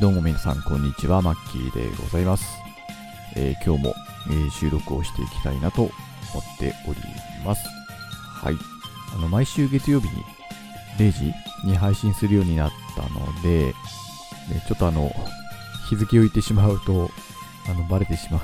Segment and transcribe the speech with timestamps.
[0.00, 1.20] どうも皆さん、こんにちは。
[1.20, 2.46] マッキーでございます。
[3.36, 3.94] えー今日も、
[4.28, 5.92] えー収録をしていきたいなと思っ
[6.58, 7.00] ており
[7.44, 7.68] ます。
[8.32, 8.54] はい。
[9.14, 10.24] あの、毎週月曜日に
[10.96, 11.34] 0時
[11.66, 13.74] に配信するようになったので、で
[14.66, 15.14] ちょっとあの、
[15.90, 17.10] 日付を言ってしまうと、
[17.68, 18.40] あの、バレてしま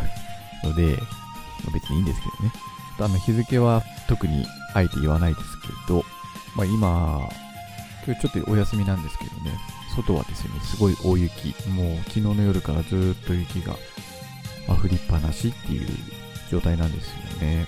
[0.63, 0.99] うので、
[1.65, 2.53] ま別にいいんですけどね。
[2.99, 4.45] あの、日付は特に
[4.75, 6.05] あえて言わないですけど、
[6.55, 7.31] まあ今、
[8.05, 9.59] 今日ちょっとお休みなんですけどね、
[10.03, 13.75] 外はですね、すごい大雪、もう昨日の夜からずっと雪が、
[14.69, 15.87] ま降りっぱなしっていう
[16.51, 17.67] 状態なんですよね。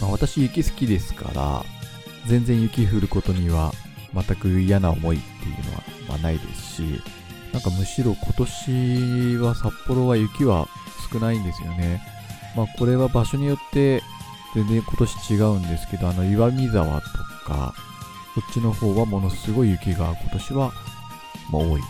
[0.00, 1.64] まあ、私雪好きですから、
[2.26, 3.72] 全然雪降ることには
[4.14, 7.02] 全く嫌な思いっていうのは、ま、ないですし、
[7.52, 10.68] なんかむしろ今年は札幌は雪は
[11.12, 12.02] 少ないんですよね。
[12.56, 14.02] まあこれは場所によって
[14.54, 17.08] 全然今年違うんですけど、あの岩見沢と
[17.46, 17.74] か、
[18.34, 20.72] こっちの方はものすごい雪が今年は、
[21.52, 21.80] まあ、多い。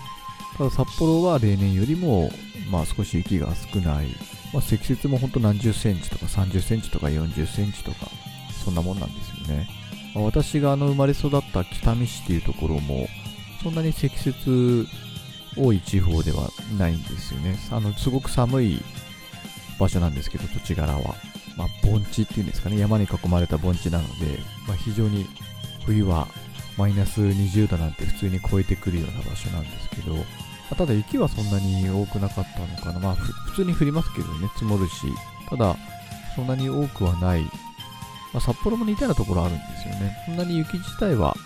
[0.58, 2.30] ただ札幌は例年よりも、
[2.70, 4.08] まあ少し雪が少ない。
[4.52, 8.08] まあ積雪もほんと何十センチとか30センチとか40センチとか、
[8.64, 9.68] そんなもんなんですよね。
[10.14, 13.08] まあ私があの生まれ育った北見市っていうところも、
[13.62, 14.88] そんなに積雪
[15.56, 17.56] 多い地方ではないんですよね。
[17.70, 18.82] あの、すごく寒い
[19.78, 21.14] 場所なんですけど、土地柄は。
[21.56, 25.26] まあ、盆地っていうんですかね、山に囲まれた盆地なので、まあ、非常に
[25.84, 26.26] 冬は
[26.76, 30.14] マイナス20度なんて普通に超えてくるような場所なんですけど、
[30.70, 32.98] まただ雪はそんなに多くなかったのかな。
[32.98, 34.94] まあ、普通に降りますけどね、積もるし、
[35.50, 35.76] ただ、
[36.34, 37.42] そんなに多くはない。
[38.32, 40.16] まあ、札幌も似たようなところあるんですよね。
[40.24, 41.36] そんなに雪自体は、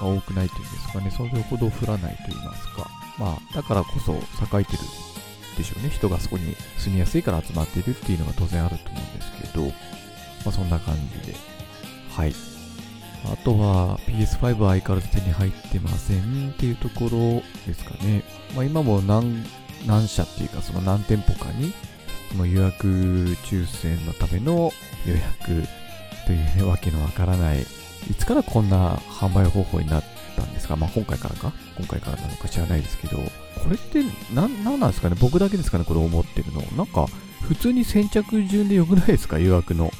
[0.00, 2.90] ま多くないというんですかね、それほど降らないと言いますか。
[3.18, 4.78] まあ、だからこそ栄えてる
[5.56, 5.90] でしょうね。
[5.90, 9.72] 人がそこに住みやすいから集まっているっていうのが当然あると思うんですけど、ま
[10.46, 11.36] あそんな感じで。
[12.10, 12.34] はい。
[13.24, 18.24] あとは PS5 は相変わらず手に入ってませんっていうところですかね。
[18.54, 19.44] まあ今も何、
[19.86, 21.72] 何社っていうかその何店舗かに、
[22.30, 22.86] その予約
[23.44, 24.72] 抽選のための
[25.06, 25.66] 予約
[26.26, 27.64] というね、わけのわからない、い
[28.18, 30.04] つからこんな販売方法になっ
[30.36, 30.76] たんですか？
[30.76, 31.52] まあ今回からか？
[31.78, 33.22] 今回からなのか知らないですけど、こ
[33.70, 34.02] れって
[34.34, 35.16] なん、なんですかね？
[35.20, 35.84] 僕だけですかね？
[35.84, 36.60] これ思ってるの。
[36.76, 37.06] なんか、
[37.42, 39.38] 普通に先着順でよくないですか？
[39.38, 39.90] 予約の。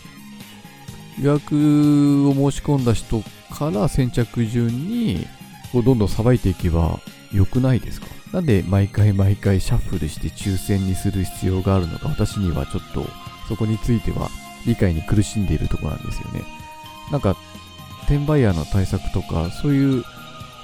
[1.21, 5.27] 予約を申し込んだ人から先着順に、
[5.73, 7.00] こうどんどんさばいていけば
[7.33, 8.06] よくないですか？
[8.33, 13.05] なんで毎回毎回シャッフルして抽選にする必要があるのか私にはちょっと
[13.49, 14.31] そこについては
[14.67, 16.43] 理解に苦しんでいるところなんですよね。
[17.11, 17.37] なんか、
[18.05, 20.05] 転売ヤーの対策とか、そういう、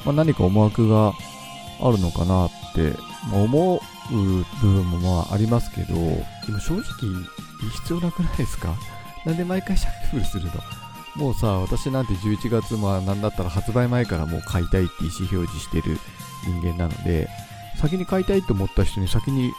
[0.04, 1.12] まあ、何か思惑が
[1.80, 2.92] あるのかなって、
[3.30, 6.82] まあ思う部分もまあありますけど、でも正直
[7.72, 8.74] 必要なくないですか？
[9.28, 10.52] なんで毎回シャッフルするの？
[11.16, 15.98] もうさ、私なんて11月、まあなんだったら発売前からもう買いたいって意思表示してる
[16.46, 17.28] 人間なので、
[17.76, 19.52] 先に買いたいと思った人に先に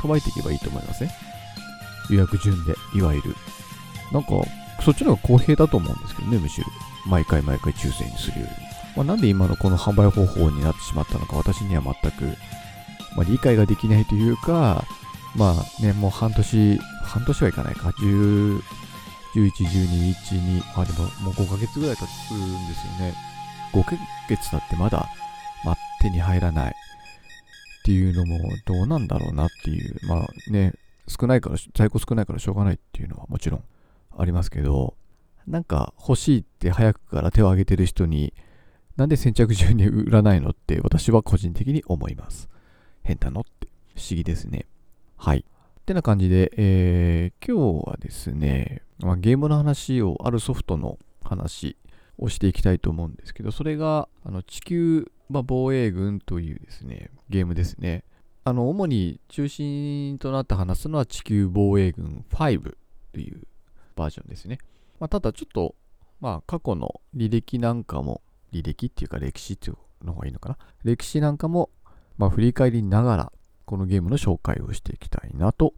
[0.00, 1.10] さばいていけばいいと思いますね。
[2.10, 3.34] 予約順で、いわゆる。
[4.12, 4.28] なんか、
[4.84, 6.68] そっちの方が公平だと思うんですけどね、むしろ。
[7.04, 8.52] 毎回毎回抽選にするより。
[8.94, 12.24] まあ、なんで今のこの販売方法になってしまったのか私には全く、
[13.16, 14.84] まあ、理解ができないというか、
[15.34, 17.92] まあね、もう半年、半年はいかないか、
[19.38, 23.14] 11、12、1、2、あ、でももう5ヶ月ぐらい経つんですよね。
[23.72, 23.92] 5ヶ
[24.28, 25.08] 月経ってまだ、
[25.64, 26.74] ま、手に入らないっ
[27.84, 30.74] ていうのもどうなんだろうなっていう、まあね、
[31.06, 33.64] 少ないから、在庫少ないからしょうがないっていうのはもちろん
[34.16, 34.96] ありますけど、
[35.46, 38.34] なんか欲しいって早くから手を挙げてる人に、
[38.96, 42.48] なんで先着順に売らないのって私は個人的に思います。
[43.04, 44.66] 変なのって不思議ですね。
[45.16, 45.44] はい。
[45.88, 51.78] ってな感じで、えー今日はですね、まあ、ゲームの話を、あるソフトの話
[52.18, 58.04] をしていきたいと思うんですけど、それが、あの地球、まあ、防衛軍というですね、ゲームですね。
[58.44, 62.74] あの、主に中心となって話すのは地球防衛軍5
[63.14, 63.40] という
[63.96, 64.58] バージョンですね。
[65.00, 65.74] まあ、ただちょっと、
[66.20, 68.20] まあ、過去の履歴なんかも、
[68.52, 70.58] 履歴っていうか歴史っていうのがいいのかな。
[70.84, 71.70] 歴史なんかも、
[72.18, 73.32] まあ、振り返りながら、
[73.68, 75.74] このゲームの紹介をしていきたいなと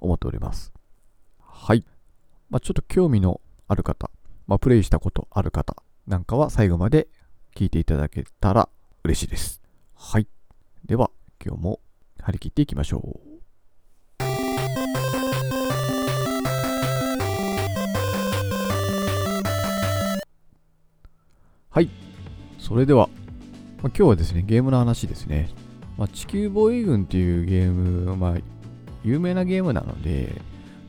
[0.00, 0.70] 思っております。
[1.40, 1.82] はい。
[2.50, 4.10] まあ、ちょっと興味のある方、
[4.46, 7.08] まあ、プレイしたことある方なんかは最後まで
[7.56, 8.68] 聞いていただけたら
[9.02, 9.62] 嬉しいです。
[9.94, 10.26] はい。
[10.84, 11.10] では、
[11.42, 11.80] 今日も
[12.20, 14.24] 張り切っていきましょう。
[21.70, 21.88] はい。
[22.58, 23.08] それでは、
[23.82, 25.61] まあ、今日はですね、ゲームの話ですね。
[25.96, 28.34] まあ、地球防衛軍っていうゲーム、まあ、
[29.04, 30.40] 有名なゲームなので、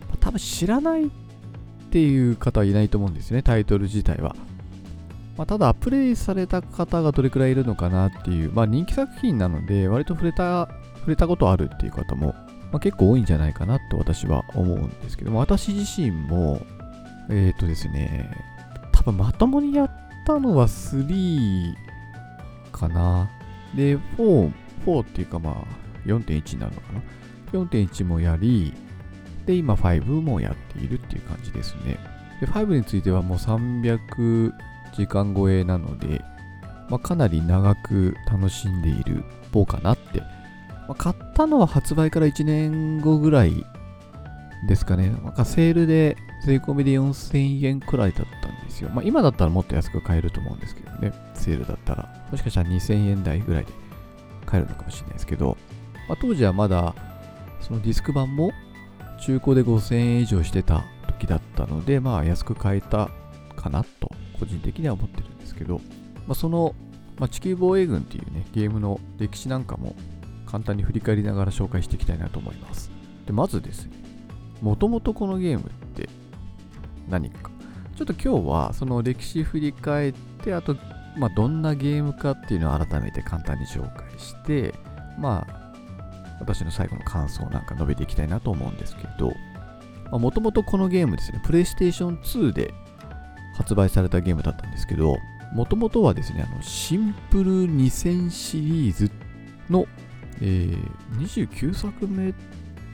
[0.07, 1.09] まあ多分知らないっ
[1.91, 4.35] ていう方はいないと思うんですね、タイトル自体は。
[5.37, 10.69] まあ、ただ、プレイされた方がどれくらいいるのかなっていう、まあ、人気作品なので、割と触れた、
[10.99, 12.35] 触れたことあるっていう方も、
[12.71, 16.61] まあ、結構多いんじゃないかなと私は思うんですけども、私自身も、
[17.29, 18.29] えっ、ー、とですね、
[18.91, 19.91] 多分まともにやっ
[20.25, 21.73] たのは3
[22.71, 23.29] かな。
[23.75, 24.51] で、4、
[24.85, 27.01] 4っていうかまあ、4.1なのかな。
[27.51, 28.73] 4.1もやり、
[29.45, 31.97] で、今5もやっているっていう感じですね。
[32.39, 34.51] で、5についてはもう300
[34.95, 36.21] 時間超えなので、
[36.89, 40.21] まあ、かなり長く楽しんでいる方かなって。
[40.87, 43.65] まあ、買ったのは発売から1年後ぐらい
[44.67, 45.09] ですかね。
[45.09, 48.89] なんかセールで税込みで4000円くらいだったんですよ。
[48.89, 51.13] まあ、今だったらもっと安く買えると思うんですけどね。
[51.35, 52.27] セールだったら。
[52.31, 53.71] もしかしたら2000円台ぐらいで
[54.45, 55.57] 買えるのかもしれないですけど、
[56.07, 56.95] まあ、当時はまだ
[57.61, 58.51] そのディスク版も
[59.21, 63.09] 中古で5000円以上してた時だったので、まあ安く買えた
[63.55, 65.79] かなと個人的には思ってるんですけど、
[66.27, 66.75] まあ、その、
[67.17, 69.95] まあ、地球防衛軍っていうね、ゲームの歴史なんかも
[70.45, 72.91] 簡単に振り返りながら紹介していきたいなと思います。
[73.25, 73.93] で、まずですね、
[74.61, 76.09] もともとこのゲームって
[77.09, 77.49] 何か。
[77.95, 80.13] ちょっと今日はその歴史振り返っ
[80.43, 80.75] て、あと、
[81.17, 84.73] まあ、どんなゲームかっていうのを改めて簡単に紹介して、
[85.17, 85.63] まあ、
[86.39, 89.33] 私の最後の感想なんか述べていきたいなと思うんですけど、
[90.19, 92.73] もともとこのゲームですね、プレイステーション2で
[93.55, 95.17] 発売されたゲームだったんですけど、
[95.53, 99.11] もともとはですね、あのシンプル2000シリーズ
[99.69, 99.85] の、
[100.41, 102.33] えー、29作目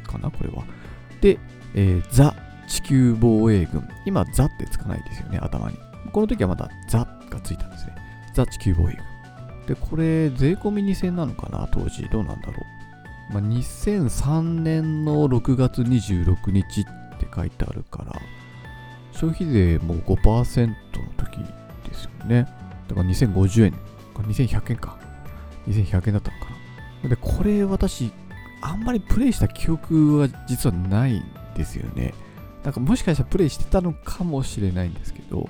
[0.03, 0.63] かな、これは。
[1.21, 1.39] で、
[1.73, 2.35] えー、ザ
[2.67, 3.87] 地球防衛軍。
[4.05, 5.77] 今、ザってつかないですよね、頭に。
[6.11, 7.95] この時はまだザがついたんですね。
[8.33, 9.08] ザ地球防衛軍。
[9.69, 12.09] で、これ、税込み2000なのかな、当時。
[12.09, 12.53] どうなんだろ
[13.29, 13.33] う。
[13.33, 16.83] まあ、2003年の6月26日っ
[17.19, 18.19] て書いてあるから、
[19.11, 20.75] 消費税も5%の
[21.17, 21.37] 時
[21.87, 22.47] ですよね。
[22.87, 23.73] だから2050円、
[24.15, 24.97] 2100円か。
[25.67, 26.47] 2100円だったのか
[27.03, 27.09] な。
[27.09, 28.11] で、これ私、
[28.63, 31.23] あんまりプレイした記憶は実はないん
[31.55, 32.15] ですよね。
[32.63, 35.47] なんかもしかしたらプレイしてたのかもしれないんですけど、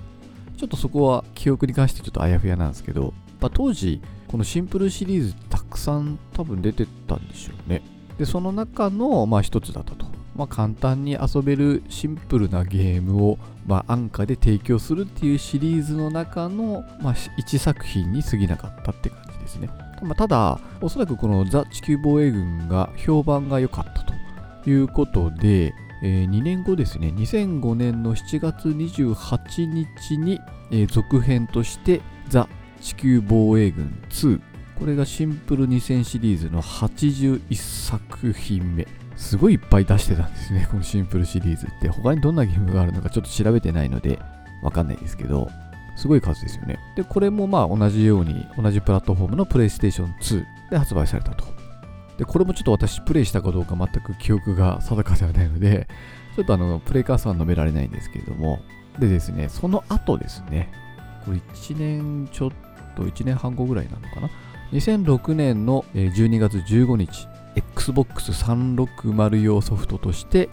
[0.57, 7.81] ちょっとそこは記憶に関してちょっとあやふやなんですけど、まあ、当時、このシンプルシリーズたくさん多分出てたんでしょうね。
[8.17, 10.05] で、その中のまあ一つだったと。
[10.35, 13.37] まあ、簡単に遊べるシンプルなゲームを、
[13.67, 19.69] まあ、安価で提供するっていうシリーズの中の、まあ、1作品に過ぎなかったって感じですね。
[20.15, 24.03] ただ、おそらくこのザ・地球防衛軍が評判が良かった
[24.63, 30.39] ということで、えー、2年後ですね、2005年の7月28日に、
[30.71, 32.01] えー、続編として・
[32.81, 34.41] 地球防衛軍2
[34.77, 38.87] これがシンプル2000シリーズの81作品目。
[39.17, 41.89] すごいいっぱい出してたんですねこのシンプルシリーズって。
[41.89, 44.17] 他にどんなゲームがあるのかちょっと調べてないので
[44.63, 45.49] わかんないですけど
[45.97, 46.79] すごい数ですよね。
[46.95, 51.43] でこれもまあ同じように同じプラットフォームのプレイステーション2で発売されたと。
[52.17, 55.87] でこれもちょっと私プレイしたかどうか全く記憶が定かではないので
[56.35, 58.61] ちょっとあのプレイカースは述べられないんですけれども。
[58.97, 60.71] でですねその後ですね。
[61.25, 62.51] これ1年ちょっ
[62.99, 64.29] と1年半後ぐらいなのかな。
[64.73, 70.49] 2006年の12月15日 Xbox 360用ソフトとして、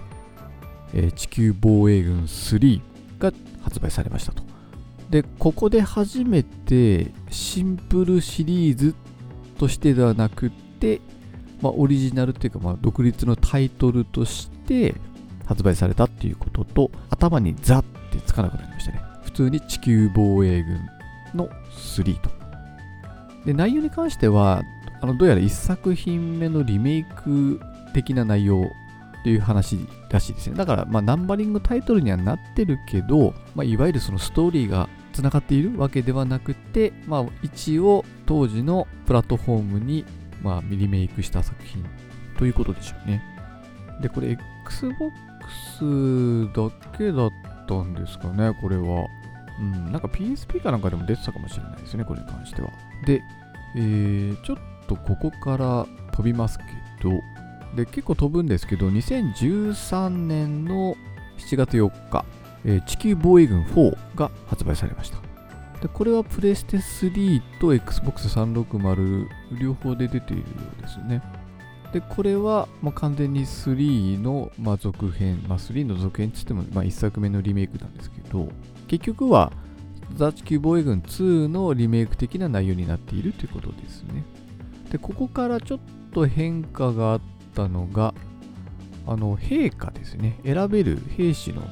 [1.14, 2.80] 地球防衛軍3
[3.18, 4.42] が発売されましたと。
[5.10, 8.94] でここで初めてシンプルシリーズ
[9.58, 11.00] としてではなくて、
[11.62, 14.94] まあ、オリジナルっていうか、まあ、独立のタイトルとして
[15.44, 19.00] 発売されたっていうことと頭にザってつかなくなりましたね。
[19.22, 20.80] 普通に地球防衛軍
[21.36, 22.30] の3と。
[23.44, 24.62] で内容に関しては
[25.00, 27.60] あのどうやら1作品目のリメイク
[27.92, 28.72] 的な内容
[29.20, 30.56] っていう話らしいですね。
[30.56, 40.04] だから、まあ、ナンバリングタイトルにはなってるけど、まあ、いわゆるそのストーリーがつながっているわけではなくて、まあ、一応当時のプラットフォームに、
[40.42, 41.84] まあ、リメイクした作品
[42.38, 43.22] ということでしょうね。
[44.00, 47.32] でこれ Xbox だけだっ
[47.66, 49.06] たんですかねこれは。
[49.60, 52.70] うん、なんか PSP かなんかでも出てたかもしれないですね、これに関しては。
[53.06, 53.22] で、
[53.76, 56.64] えー、ちょっとここから飛びますけ
[57.02, 57.20] ど、
[57.74, 60.96] で、結構飛ぶんですけど、2013年の
[61.38, 62.24] 7月4日、
[62.64, 65.18] えー、地球防衛軍4が発売されました。
[65.80, 69.26] で、これはプレステ3と Xbox 360
[69.60, 70.48] 両方で出ているよ
[70.78, 71.22] うですね。
[71.92, 78.48] で、これは、まあ、完全に3の、まあ、続編、まあ、3の続編って言っても、まあ、1作目のリメイクなんですけど、
[78.86, 79.52] 結局は
[80.14, 84.24] ザ・地球防衛軍2のリメイク的な内容になっているということですね。
[84.90, 85.80] で、ここからちょっ
[86.12, 87.20] と変化があっ
[87.54, 88.14] たのが、
[89.06, 90.38] あの、陛下ですね。
[90.44, 91.62] 選べる兵士の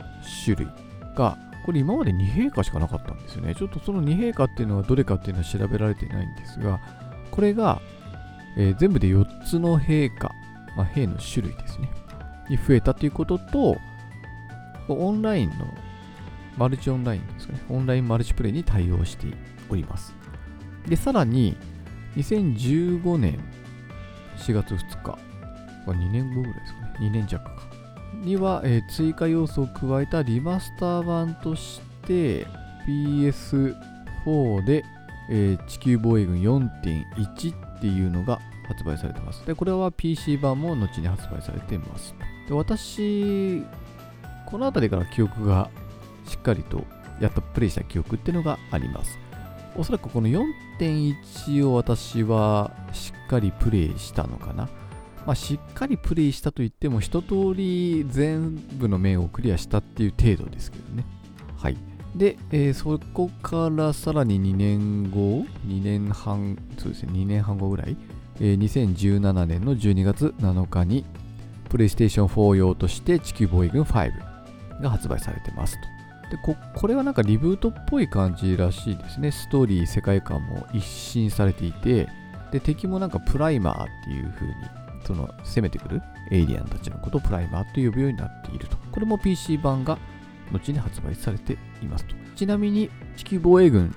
[0.44, 0.68] 種類
[1.16, 3.54] がこれ今まで2陛下しかなかったんですよね。
[3.54, 6.78] ちょっとその2陛下っていうのはどれかっていうのは調べられてないんですが、
[7.30, 7.80] これが、
[8.58, 10.30] えー、全部で4つの陛下、
[10.76, 11.88] まあ、兵の種類ですね、
[12.50, 13.78] に増えたということと、
[14.88, 15.54] オンラインの、
[16.56, 19.26] マルチオンラインですかね、オンラインマルチプレイに対応して
[19.68, 20.14] おります。
[20.86, 21.56] で、さらに、
[22.16, 23.38] 2015年
[24.36, 25.18] 4月2日、
[25.86, 27.74] 2年後ぐらいですかね、2年弱か。
[28.22, 32.46] には、えー、追加要素を加えたリマスター版として
[32.86, 34.84] PS4 で、
[35.30, 39.44] えー、地球防衛軍4.1っていうのが発売されてます。
[39.46, 42.14] で、これは PC 版も後に発売されてます。
[42.48, 43.62] で、私、
[44.46, 45.68] この辺りから記憶が
[46.24, 46.84] しっかりと
[47.20, 49.18] やっとプレイした記憶っていうのがあります。
[49.76, 54.68] おそらくこの4.1を私はしっかりプレイしたのかな。
[55.26, 61.04] まあ、しっかりプレイしたといっても一通り全部の面をクリアしたっていう程度ですけどね。
[61.56, 61.76] はい。
[62.14, 67.96] で、えー、そこからさらに2年後、2年半、そうですね、2年半後ぐらい、
[68.38, 71.04] えー、2017年の12月7日に、
[71.68, 74.12] プレイステーション4用として地球防衛軍5
[74.80, 75.93] が発売されてますと。
[76.34, 79.30] でこ、これはなんかリブートっぽい感じらしいですね。
[79.30, 82.08] ストーリー、世界観も一新されていて、
[82.50, 84.54] で、敵もなんかプライマーっていう風に、
[85.06, 88.76] その攻めてくるエイリアンたちのことをプライマーと呼ぶようになっていると。
[88.90, 89.96] これも PC 版が
[90.50, 92.16] 後に発売されていますと。
[92.34, 93.94] ちなみに地球防衛軍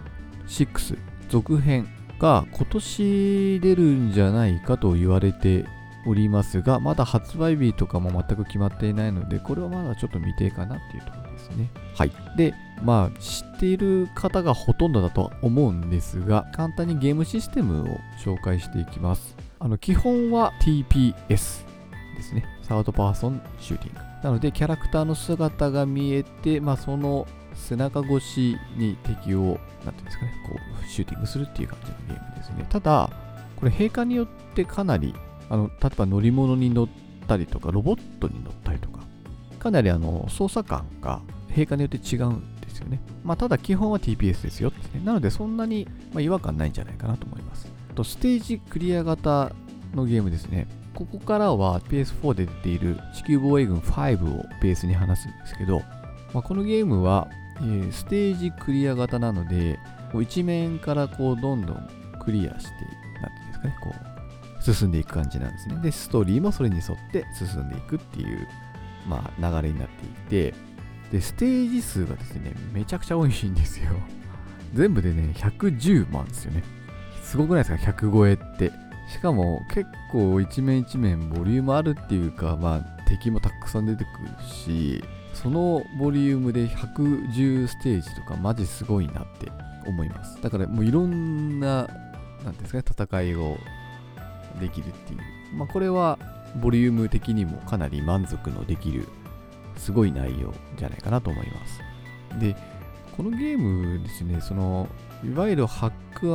[0.48, 0.98] 6
[1.30, 1.88] 続編
[2.20, 5.66] が今年出るんじゃないかと言われて
[6.06, 11.70] おりますが、まだ発売日とかも全く決まっていないので、これはまだちょっと未定かなっていうところですね。
[11.96, 12.12] はい。
[12.36, 19.36] で、まあ、知っている方がほとんどだとは思うんですが、簡単にゲームシステムを紹介していきます。
[19.60, 22.46] あの、基本は TPS ですね。
[22.62, 24.00] サードパーソンシューティング。
[24.24, 32.66] なので、キャラクターの姿が見えて、まあ、その背中越しに敵を、なんていうんですかね、こう、シューティングするっていう感じのゲームですね。
[32.70, 33.10] ただ、
[33.56, 35.16] これ、陛下によってかなり、
[35.50, 36.88] あの、例えば乗り物に乗っ
[37.28, 39.00] たりとか、ロボットに乗ったりとか、
[39.60, 41.22] かなりあの、操作感が
[41.58, 43.02] 陛下によって違うんですよね。
[43.24, 45.02] まあ、ただ基本は TPS ですよですね。
[45.04, 47.72] なので、そんなに、ま、違和感ないんじゃないかなと思います。
[47.96, 49.52] と、ステージクリア型
[49.96, 50.68] のゲームですね。
[50.94, 55.82] ここからは PS4 で出ている地球防衛軍5をベースに話すんですけど、
[56.34, 57.28] まあ、このゲームは、
[57.62, 59.80] え、ステージクリア型なので、
[60.12, 61.90] こう一面からこうどんどん
[62.24, 62.72] クリアして、
[63.22, 63.94] なんていうんですかね、こ
[64.60, 65.80] う進んでいく感じなんですね。
[65.82, 68.48] で、ストーリーもそれに沿って進んでいくっていう、
[69.08, 70.54] まあ、流れになっていて、
[71.12, 73.92] で、ステージ数がですね、めちゃくちゃ多いんですよ。
[74.74, 76.64] 全部でね、110万ですよね。
[77.24, 78.72] すごくないですか ?100 超えって。
[79.10, 89.50] しかも結構一面一面ボリュームあるっていうか、まあ敵もたくさん出てくるし、そのボリュームで110ステージとかマジすごいなって
[89.86, 90.42] 思います。
[90.42, 91.88] だからもういろんな、
[92.44, 93.58] なんですかね、戦いを
[94.60, 95.20] できるっていう。
[95.56, 96.20] まあこれは
[96.58, 99.08] ボリューム的にもかなり満足のできる
[99.78, 101.82] すごい内容じゃないかなと思います。
[102.40, 102.56] で、
[103.16, 104.88] このゲームですね、その、
[105.24, 106.28] いわゆるハック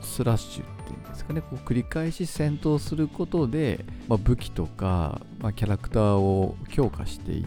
[0.00, 7.46] スラッシュっていうんですかね、こう繰り返し戦闘することで、まあ、武器とか、まあ、キャラクターを強化してい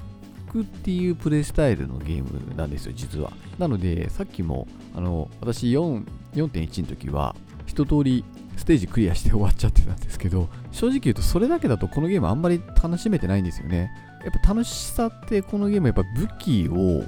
[0.52, 3.32] くっていうプレイスタイルのゲームなんですよ、実は。
[3.58, 7.36] なので、さっきも、あの、私4 4.1の時は、
[7.66, 8.26] 一通り
[8.58, 13.92] ステージクリアして終わっちゃってたんですけど、正直言うとそれだけだとこのゲームあんまり楽しめてないんですよね。
[14.24, 17.04] やっぱ楽しさってこのゲームやっぱ武器を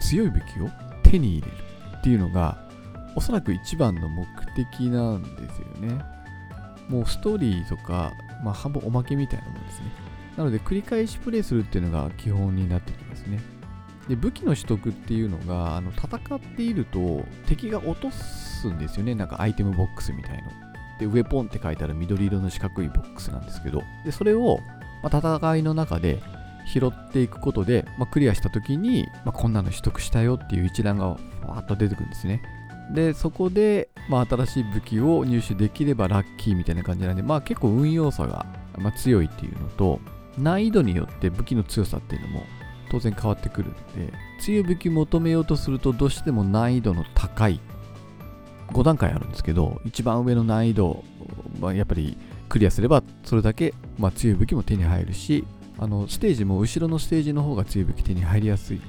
[0.00, 0.70] 強い武器を
[1.02, 1.52] 手に入れる
[1.98, 2.58] っていうのが
[3.14, 6.02] おそらく一番の目的なんですよね。
[6.88, 8.12] もうストーリーとか、
[8.42, 9.86] まあ、半分おまけみたいなもんですね。
[10.36, 13.40] なので繰り返しプレイするっていうのが基本になってきますね。
[14.08, 19.14] で武器の取得っていうのがあの戦っていると敵が落とすんですよね。
[19.14, 20.50] なんかアイテムボックスみたいの。
[20.98, 24.60] で、ウェポンって書いてある緑色の四角いボックスなんですけど、でそれを、
[25.02, 26.22] まあ、戦いの中で
[26.66, 32.42] 拾っていくことで、まあ、クリアした時に、まあ、こんなの取得したよっていう一覧がふわっと出てくるんですね。
[32.94, 38.46] で、そこで、まあ、新しい武器を入手できればラッキーみたいな感じなんで、まあ結構運用差が、
[38.78, 40.00] まあ、強いっていうのと、
[40.38, 42.44] 難易度によって武器の強さっていうのも
[42.90, 43.74] 当然変わってくるの
[44.06, 47.60] で、強い武器求めようとするとどうしても難易度の高い
[48.68, 51.04] 5段階あるんですけど、一番上の難易度
[51.60, 52.16] はやっぱり
[52.48, 55.44] クリアすればそれだけ、まあ、強い武器も手に入るし、
[55.78, 58.80] あのステージも後ろのステージの方が強い武器手に入りやすいっ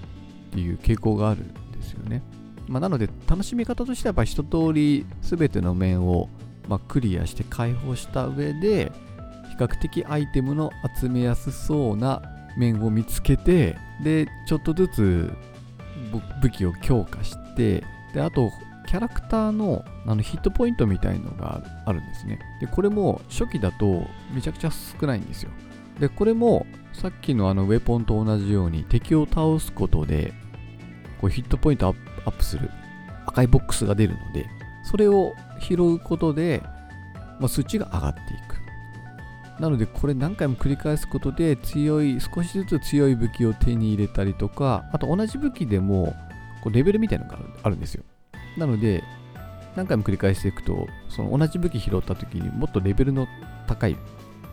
[0.51, 2.24] ていう傾向があるんですよね。
[2.67, 6.29] まあ、なので楽しみ方としてはやっぱ一通り全ての面を、
[6.67, 8.91] ま、クリアして解放した上で
[9.51, 12.24] 比較的アイテムの集めやすそうな
[12.58, 15.32] 面を見つけてでちょっとずつ
[16.41, 17.84] 武器を強化して
[18.15, 18.50] であと
[18.94, 22.38] キャラクターのあのヒットポイントみたいのがあるんですね。
[22.62, 25.50] でこれも初期だとめちゃくちゃ少ないんですよ。
[26.00, 30.32] でこれもさっきのあのウェポンと同じように敵を倒すことで
[31.20, 31.90] こうヒットポイントア
[32.30, 32.70] ップする
[33.26, 34.46] 赤いボックスが出るので
[34.84, 36.62] それを拾うことで、
[37.40, 39.60] まあ、数値が上がっていく。
[39.60, 46.14] なのでこれ何回も繰り返すことで強い少しずつ強い武器を手に入れたりとかあと同じ武器でも
[46.62, 48.04] こうレベルみたいなのがあるんですよ。
[48.58, 49.04] なので
[49.76, 53.28] 何回も繰り返していくとその同じ武器拾った時にもっとレベルの
[53.68, 53.98] 高い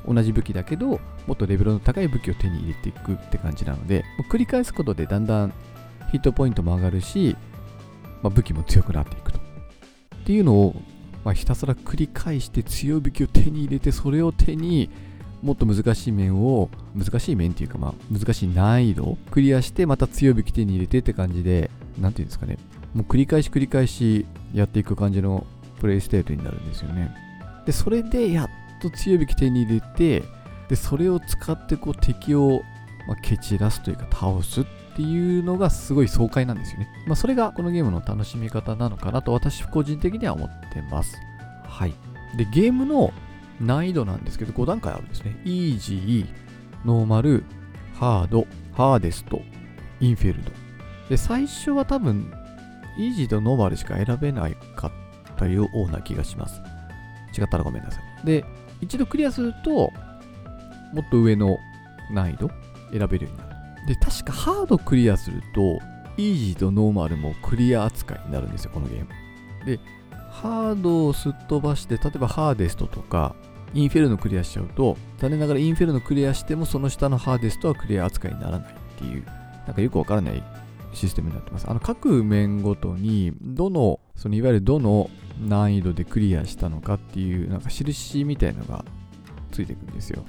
[0.07, 5.53] 同じ武器だけどもっとレベルの高い武器を手に入れていくって感じなので繰り返すことでだんだん
[6.11, 7.37] ヒットポイントも上がるし、
[8.23, 9.39] まあ、武器も強くなっていくと。
[9.39, 9.43] っ
[10.25, 10.75] ていうのを
[11.25, 14.91] まあ、ひたすら繰り返して強い武器を手に入れてそれを手に
[15.43, 22.59] もっと難しい面を難しい面っていうかまあ難しい難易度をクリアしてまた強い武器手に入れてって感じで何て言うんですかね。
[22.95, 25.47] もう繰り返し繰り返しやっていく感じの
[25.81, 27.15] プレイステートになるんですよね
[27.67, 28.49] でそれでやっ
[28.81, 30.25] と強い武器手に入れて
[30.69, 32.63] でそれを使ってこう敵を、
[33.09, 34.65] まあ、蹴散らすというか倒すっ
[34.97, 36.89] ていうのがすごい爽快なんですよね。
[37.07, 41.17] まあ、それがこのゲームの楽しみ方なのかなと私個人的には思ってます。
[41.65, 41.95] はい。
[42.37, 43.13] で、ゲームの
[43.61, 45.41] 難易度なんですけど5段階あるんですね。
[45.45, 46.27] イージー、
[46.85, 47.45] ノーマル、
[47.95, 50.51] ハード、 hardest、inferno。
[51.09, 52.33] で、最初は多分、
[52.97, 54.93] イージーとノーマルしか選べないかっ
[55.37, 56.61] たような気がします。
[57.37, 58.27] 違ったらごめんなさい。
[58.27, 58.45] で、
[58.81, 59.93] 一度クリアすると、
[60.93, 61.59] もっと上の
[62.11, 62.51] 難易度
[62.93, 63.87] 選べるようになる。
[63.87, 65.79] で、確かハードクリアすると、
[66.17, 69.07] イージーとノーマルもクリア扱いになるんですよ、このゲーム。
[69.65, 69.79] で、
[70.31, 73.35] ハードをすっ飛ばして、例えばハーデストとか、
[73.73, 79.25] インフェルノクリアしちゃうと、残念ながらインフェルノクリアしても、その下のハーデストはクリア扱いにならないっていう、
[79.67, 80.43] なんかよくわからない
[80.93, 81.69] システムになってます。
[81.69, 88.85] あの、各面ごとに、どの、そのいわゆるどの難易度でクリアしたのかっていう、なんか印みたいのが
[89.53, 90.25] ついてくるんですよ。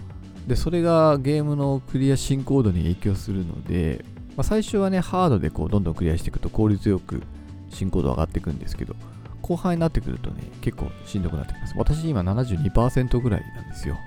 [0.48, 7.22] で、それがゲームのクリア進行度に影響するので、まあ、最初はね、ハードでこうどんどんクリアしていくと効率よく
[7.70, 8.96] 進行度上がっていくんですけど、
[9.42, 11.74] 後半になってくるとね、結構しんどくなってきます。
[11.78, 13.98] 私今72%ぐらいなんですよ。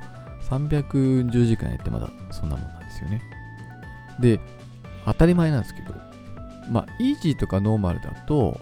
[0.48, 3.22] 310時間やってまだそんなもんなんですよね。
[4.20, 4.40] で、
[5.04, 5.94] 当たり前なんですけど、
[6.70, 8.61] まあ、イージーとかノーマルだと、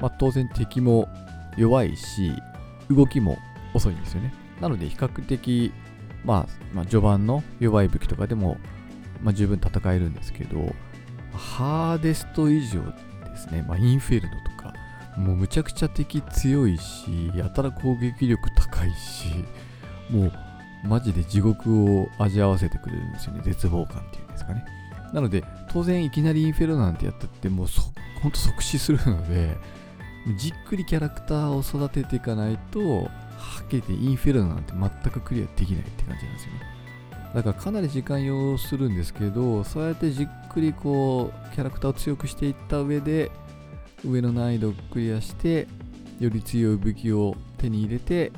[0.00, 1.08] まあ、当然敵も
[1.56, 2.32] 弱いし、
[2.90, 3.38] 動きも
[3.74, 4.32] 遅いんですよね。
[4.60, 5.72] なので、比較的
[6.24, 8.58] まあ、まあ、序盤の弱い武器とかでも、
[9.22, 10.74] まあ、十分戦えるんですけど、
[11.32, 14.72] ハーデスト以上ですね、まあ、インフェルノとか、
[15.16, 19.44] もうむちゃくちゃ敵強いし、やたら攻撃力高いし、
[20.10, 20.32] もう
[20.84, 24.64] マジで地獄を味わわせてくれるんですよね、絶望感っていうんですかね。
[25.12, 27.82] なので、当然いきなりインフェルノなんてやったって、もうそ、
[28.22, 29.56] ほんと即死するので、
[30.36, 36.60] じっくりキャラクターを育てていかないと、はっきり言ってインフェルノなんて全くクリアできないって感じなんですよね。
[37.34, 43.30] だからかなり時間要するんですけど、そうやってじっくりこう、キャラクターを強くしていった上で、
[44.04, 45.66] 上の難易度をクリアして、
[46.20, 48.28] より強い武器を手に入れて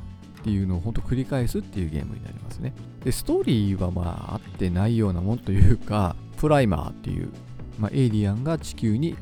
[0.41, 2.73] っていうのを本当繰り返すっていうゲームになりますね。
[3.03, 7.33] で、ストーリーはまあ合ってないようなもんというか、プライマーっていう、
[7.79, 9.17] まあ、エイリアンが地球に、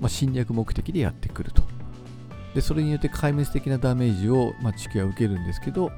[0.00, 1.62] まあ、侵略目的でやってくると。
[2.52, 5.92] でそれによって壊滅的なダメージを、まあ、地球は受けるんですけど、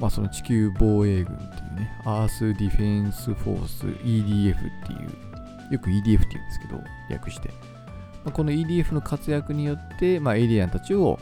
[0.00, 4.96] まあ、その地球防衛軍っていうね、アースディフェンスフォース EDF ってい
[5.70, 7.50] う、よく EDF って言うんですけど、略して。
[8.24, 11.20] まあ、この EDF の活躍によって、まあ、エイリアンたちを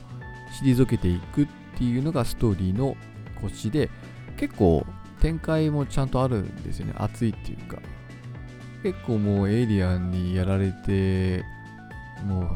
[0.64, 2.96] 退けていくっていうのがストーリーの
[3.42, 3.90] 腰で、
[4.38, 4.86] 結構
[5.20, 6.94] 展開もちゃんとあるんですよね。
[6.96, 7.76] 熱いっていうか。
[8.82, 11.44] 結構もうエイリアンにやられて、
[12.26, 12.48] もう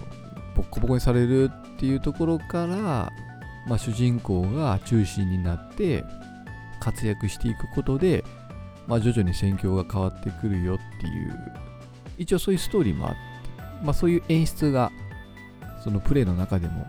[0.57, 3.13] ボッコボコにされるっていうところから、
[3.67, 6.05] まあ、主人公が中心になって
[6.81, 8.25] 活躍していくことで、
[8.87, 11.53] まあ、徐々に戦況が変わってくるよっていう
[12.19, 13.19] 一応そういうストーリーもあって、
[13.85, 14.91] まあ、そういう演出が
[15.83, 16.87] そのプレイの中でも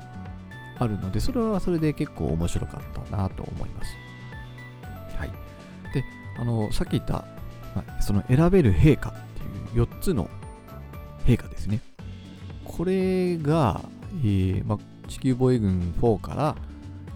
[0.80, 3.95] あるのでそれはそれで結構面白かったなと思います。
[5.17, 5.32] はい。
[5.93, 6.04] で、
[6.39, 7.26] あの、さっき言った、
[7.76, 9.13] まあ、その選べる陛下
[9.77, 10.29] 4つの
[11.25, 11.81] 陛下ですね。
[12.63, 13.81] これが、
[14.23, 16.55] えーま、地球防衛軍4から、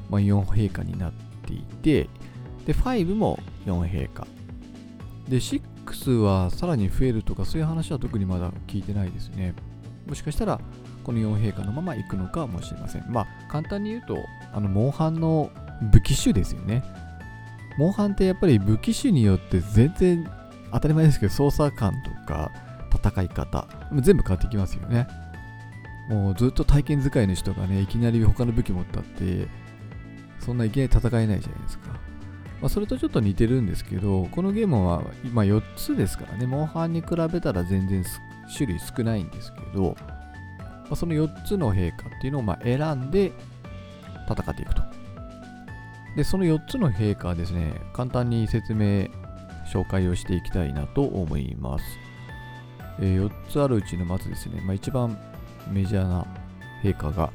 [0.10, 1.12] ま、4陛下になっ
[1.45, 2.10] ていて、
[2.65, 4.28] で、5も4陛下。
[5.28, 9.56] で、6はさらに増えるとか、そういう話は特にまだ聞いてないですね。
[10.08, 10.60] もしかしたら、
[11.04, 13.06] この4陛下のまま行くのかもしれません。
[13.12, 14.17] まあ、簡単に言うと、
[14.54, 15.50] あの、モンハンの
[15.91, 16.84] 武器種ですよね。
[17.78, 20.30] モンハンってやっぱり武器種によって全然
[20.72, 22.52] 当たり前ですけど操作感とか
[22.94, 23.68] 戦い方
[24.02, 25.08] 全部変わってきますよね。
[26.10, 29.48] もうずっと体験使いの人がねいきなり他の武器持ったって
[30.40, 31.98] そんないきなり戦えないじゃないですか、ま
[32.64, 36.48] あ、それとちょっと似てるんですけどこのゲームは今4つですからね。
[36.48, 38.04] モンハンに比べたら全然
[38.54, 39.96] 種類少ないんですけど、
[40.60, 43.32] まあ、その4つの陛下っていうのをま選んで
[44.30, 44.82] 戦っていくと。
[46.16, 49.08] でその4つの陛下はですね簡単に説明
[49.72, 51.86] 紹介をしていきたいなと思います、
[53.00, 55.18] えー、4つあるうちのまずですね、まあ、一番
[55.72, 56.26] メジャーな
[56.84, 57.32] 陛下が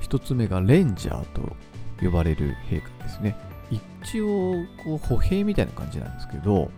[0.00, 1.56] 1つ目がレンジャーと
[2.02, 3.36] 呼ばれる陛下ですね。
[3.70, 6.70] 一応こう歩兵みたいな感じなんですけど、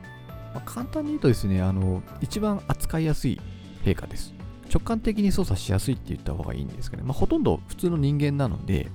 [0.55, 3.41] まあ、簡単に言うとですねあの一番扱いやすい
[3.85, 4.35] 陛下です。
[4.73, 8.89] 直感的に操作しやすいって言った方がいいんですけど、ね、まあ、ほとんど普通の人間なので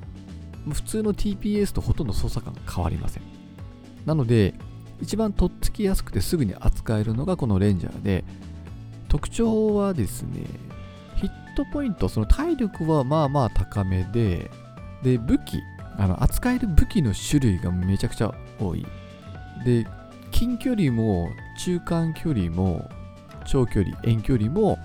[0.71, 3.23] 普通の TPS とほとんど操作感が変わりません。
[4.05, 4.53] なので
[5.01, 8.23] 一番とっつきやすくてすぐに扱えるのがこのレンジャーで
[9.09, 10.45] 特徴はですね
[11.17, 14.49] ヒットポイントその体力はまあまあ高めで
[15.03, 15.61] で武器
[15.97, 18.85] あの扱える武器の種類がめちゃくちゃ多い。
[19.63, 19.87] で
[20.31, 22.89] 近距離も中間距離も
[23.45, 24.77] 長距離遠距離も、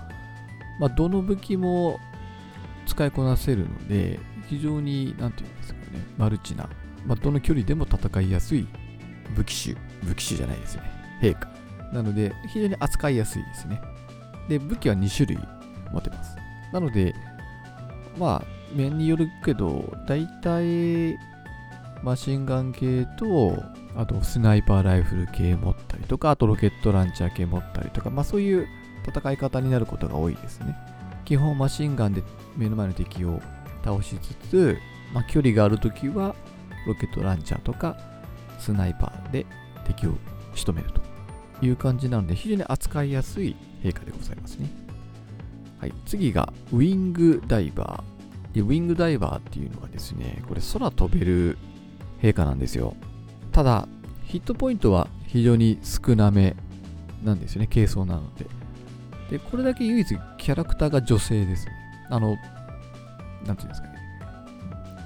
[0.79, 1.99] まあ、どの武器も
[2.85, 6.69] 使いこなせるので非常に何て言うんですかねマルチな、
[7.05, 8.65] まあ、どの距離でも戦いやすい
[9.35, 9.90] 武器種。
[10.03, 10.91] 武器種じゃないですよね。
[11.21, 11.47] 陛下
[11.93, 13.81] なので非常に扱いやすいですね。
[14.47, 15.39] で武器は2種類
[15.91, 16.37] 持てます。
[16.73, 17.13] なので
[18.17, 21.17] まあ面によるけど大体
[22.03, 23.61] マシンガン系と
[23.95, 28.67] あとスナイパーライフル系持ったりとかあとロケットランチャー系持ったりとかまあそういう
[29.07, 30.75] 戦い方になることが多いですね。
[31.25, 32.23] 基本マシンガンで
[32.57, 33.41] 目の前の敵を
[33.83, 34.77] 倒しつつ、
[35.13, 36.35] まあ、距離があるときは
[36.87, 37.97] ロケットランチャーとか
[38.59, 39.45] スナイパーで
[39.93, 40.13] 敵を
[40.55, 41.01] 仕留めると
[41.65, 44.69] いう感じなので非常に扱いやすい陛下でございますね。
[45.79, 48.61] はい、次がウィングダイバーで。
[48.61, 51.57] ウィングダイバーっていうのはですね、これ空飛べる
[52.21, 52.95] 陛下なんですよ。
[53.51, 53.87] ただ、
[54.23, 56.55] ヒットポイントは非常に少なめ
[57.23, 58.45] なんですよね、軽装なので。
[59.31, 61.71] で、これだけ唯一キャラクターが女性ですね。
[62.09, 62.37] あの、
[63.45, 63.95] なんていうんですかね。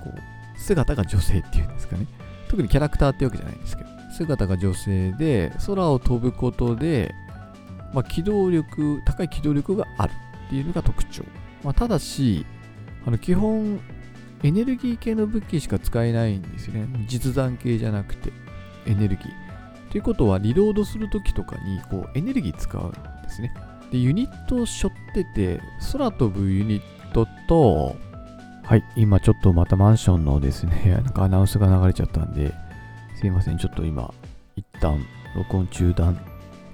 [0.03, 2.05] こう、姿が女性っていうんですかね。
[2.49, 7.13] 特にキャラクターってわけじゃないんですけど、姿が女性で、空を飛ぶことで、
[7.93, 10.11] まあ、機動力、高い機動力がある
[10.47, 11.23] っていうのが特徴。
[11.63, 12.45] まあ、ただし、
[13.05, 13.79] あの基本、
[14.43, 16.87] エネルギー系の武器しか使えないんですよね。
[17.07, 18.31] 実弾系じゃなくて、
[18.85, 19.91] エネルギー。
[19.91, 23.53] ということは、リロードするときとかに、こう、エネルギー使うんですね。
[23.91, 25.61] で、ユニットを背負ってて、
[25.93, 27.95] 空飛ぶユニットと、
[28.63, 32.53] はい、今ちょっとまたマンションのですね、 なんかアナウンスが流れちゃったんで、
[33.25, 34.13] すいません、ちょっと今、
[34.55, 35.03] 一旦
[35.35, 36.15] 録音中断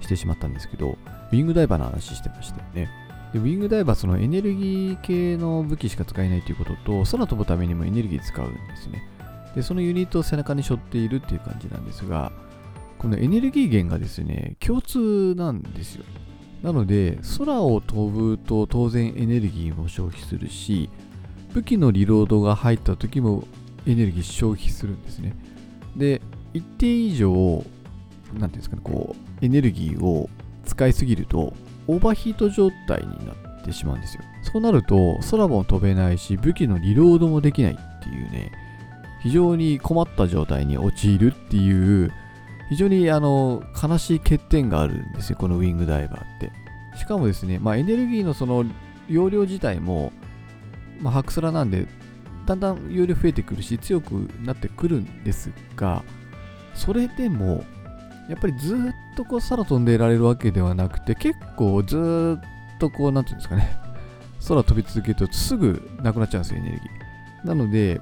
[0.02, 0.98] してしまったんですけど、
[1.30, 2.90] ウィングダイバーの話してましたよね。
[3.32, 9.02] でウィングダイバー、そのエネルギー系の武器しか使えないということと、空飛ぶためにもエネルギー使うんですね。
[9.54, 12.32] で、そのユニットを背中に背負っているっていう感じなんですが、
[12.98, 16.04] このエネルギー源がですね、共通なんですよ。
[16.62, 20.90] なので、空を飛ぶと当然エネルギーも消費するし、
[21.54, 23.44] 武器のリロードが入った時も
[23.86, 25.34] エネルギー消費するんですね。
[25.96, 26.20] で、
[26.54, 27.64] 一定以上、
[28.38, 30.28] なんていうんですかね、こう、エネルギーを
[30.64, 31.54] 使いすぎると、
[31.86, 34.22] オーバーヒート状態になってしまうんですよ。
[34.42, 38.52] そうなると、空も飛べないし、武器のリロードもできないっていうね、
[39.22, 42.12] 非常に困った状態に陥るっていう、
[42.68, 46.52] 非常にあの悲しい欠点があるんですよ、このウィングダイバーって。
[46.98, 48.64] しかもですね、まあ、エネルギーのその
[49.08, 50.12] 容量自体も、
[51.00, 51.86] まあ、ハクスラなんで、
[52.46, 56.02] だんだん容量増えてくるし、強くなってくるんですが、
[56.74, 57.64] それでも、
[58.28, 58.78] やっぱりずっ
[59.16, 63.76] とこう空飛んでいられるわけではなくて、結構ずっとこう、なんていうんですかね、
[64.46, 67.46] 空飛び続けるとすぐなくなっちゃうんですよ、エネルギー。
[67.46, 68.00] なので、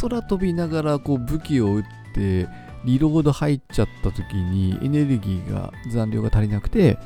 [0.00, 1.82] 空飛びながらこう武器を撃っ
[2.14, 2.48] て、
[2.84, 6.98] リロード入っちゃった時にエネルギーが残量が足りなくて、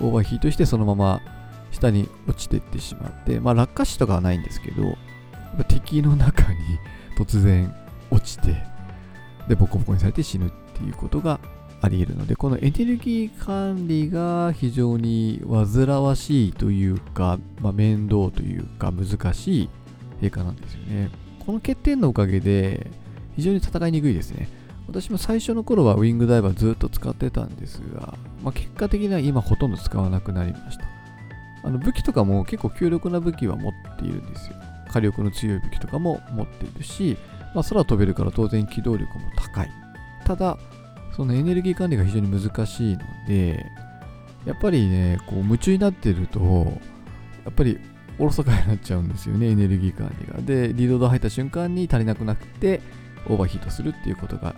[0.00, 1.20] オーバーヒートしてそのまま
[1.70, 4.96] 下に落ちていってしまって、まあ落下死とかはないんですけど、
[5.68, 6.58] 敵の中に
[7.18, 7.72] 突然
[8.10, 8.69] 落ちて、
[9.50, 11.40] で、ボコボコにされて死ぬっていうことが
[11.82, 19.68] あり得るので、このエネルギー管理が非常に煩わしいというか、まあ、面倒というか難しい
[20.22, 21.10] 陛下なんですよね。
[21.44, 22.92] この欠点のおかげで
[23.34, 24.48] 非常に戦いにくいですね。
[24.86, 30.84] 私も最初の頃はウィングダイバーずっと使ってたんですが、まあ、結果的には今ほとんど使わなくなりました。
[31.64, 34.54] あの武器とかも結構強力な武器は持っているんですよ。
[34.88, 37.16] 火力の強い武器とかも持っているし、
[37.54, 39.70] まあ、空飛べるから当然機動力も高い。
[40.24, 40.58] ただ、
[41.16, 43.66] そのエネルギー管理が非常に難しいので、
[44.44, 46.40] やっぱりね、こう夢中になってると、
[47.44, 47.78] やっぱり
[48.18, 50.40] おろそかになっちゃうんですよね、エネルギー管理が。
[50.40, 52.80] で、リロード入った瞬間に足りなくなって、
[53.26, 54.54] オーバーヒートするっていうことが、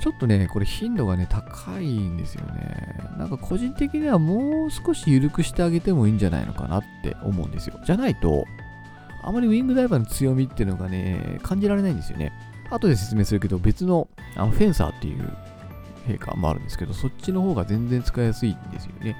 [0.00, 2.98] ちょっとね、これ頻度がね、高いんですよね。
[3.18, 7.80] なんか個人的にはもう少し緩くしてあげてもいいんじゃないのかなって思うんですよ。
[7.84, 8.44] じゃないと、
[9.26, 12.32] あまりウィングダイバーの強みっていうのがね、感じられないんですよね。
[12.70, 15.32] 後で説明するけど、別のあのフェンサーっていう
[16.06, 19.16] 陛下もあるんですけど、そっちの方が全然使いやすいんですよね。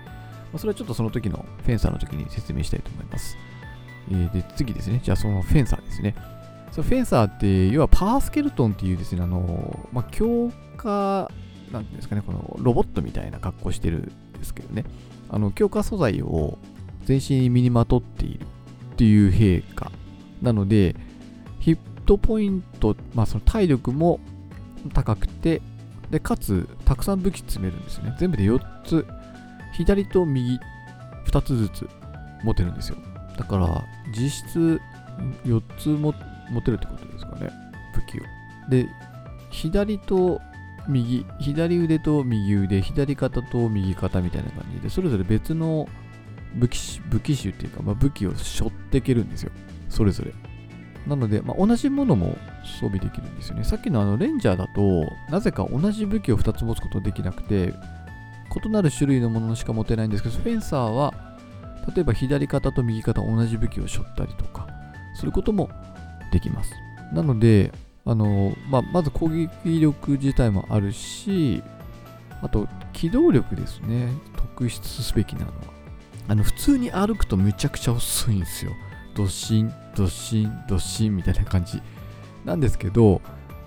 [0.53, 3.37] まあ、それはちょっとその時のフェンサーの時に説明したいと思います。
[4.11, 5.01] えー、で、次ですね。
[5.03, 6.15] じゃあそのフェンサーですね。
[6.71, 11.31] そのフェンサーって、要はパースケルトンっていうですね、あの、まあ、強化、
[11.73, 14.85] なんていうんですかね、このロボットみたいな格好してるんですけどね。
[15.31, 16.59] あの、強化素材を
[17.05, 18.47] 全身に身にまとっている
[18.95, 19.91] っていう陛下
[20.41, 20.95] なので、
[21.59, 24.21] ヒットポイント、まあその体力も
[24.93, 25.61] 高くて、
[26.11, 28.15] で、かつ、たくさん武器詰めるんですね。
[28.21, 29.05] 全部で4つ、
[29.73, 30.61] 左と右
[31.27, 31.89] 2つずつ
[32.45, 32.97] 持てるんですよ。
[33.37, 33.85] だから、
[34.17, 34.81] 実質
[35.45, 36.15] 4つも
[36.51, 37.51] 持てるってことですかね。
[37.95, 38.71] 武器を。
[38.71, 38.87] で、
[39.51, 40.41] 左と
[40.87, 45.89] 右、左腕と右腕、左肩と右肩みたいな感じで、それぞれ別の
[46.55, 49.51] 武器武器種っていうか、まあ、武器を背負っていけるんですよ。
[49.89, 50.33] それぞれ。
[51.07, 52.39] なので、まあ、同じものも
[52.81, 53.65] 装備できるんですよね。
[53.65, 57.75] さっきのあのレンジャーだと、なぜか同じ武器を2つ持つことできなくて、
[58.65, 61.13] 異なる種類のものしか持てないんですけど、フェンサーは、
[61.95, 64.67] 例えば左肩と右肩同じ武器を背負ったりとか、
[65.15, 65.69] することも
[66.33, 66.73] できます。
[67.13, 67.73] なので、
[68.07, 71.63] あのまあ、まず攻撃力自体もあるし、
[72.43, 74.13] あと機動力ですね。
[74.37, 75.74] 特筆すべきなのは。
[76.29, 78.73] あの普通に歩くとむちゃくちゃ遅いんですよ。
[79.15, 81.81] ドシン、ドシン、ドシンみたいな感じ
[82.45, 83.21] なんですけど、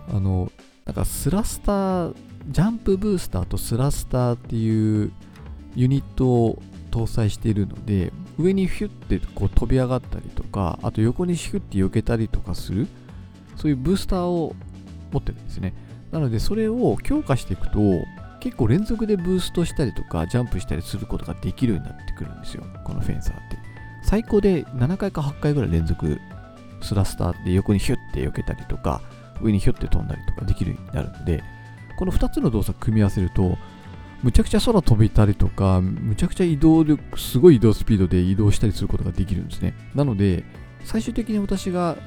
[0.10, 0.52] あの、
[0.86, 2.16] なんかスラスター、
[2.50, 5.12] ジャンプブースターとスラスターっていう
[5.76, 12.88] ユニットを搭載しているので、上にヒュッてこう飛び上がったりとか、あと横にヒュッて避けたりとかする、
[13.56, 14.56] そういうブースターを
[15.12, 15.74] 持ってるんですね。
[16.12, 17.80] なので、それを強化していくと、
[18.40, 22.64] 結構連続でブーストしたりとか、ジャンプしたりすることができるようになってくるんですよ。
[22.84, 23.58] このフェンサーって。
[24.04, 26.20] 最高で7回か8回ぐらい連続
[26.82, 29.02] スラスターで横にヒュッて避けたりとか、
[29.42, 31.44] 上にヒュッて飛んだりとかできるようになるので、
[31.98, 33.58] この2つの動作組み合わせると、
[34.24, 39.74] むちゃくちゃ空飛びたりとか、むちゃくちゃ移動力、すごい移動スピードで移動したりすることができるんですね。
[39.94, 40.44] なので、
[40.84, 41.98] 最終的に私が、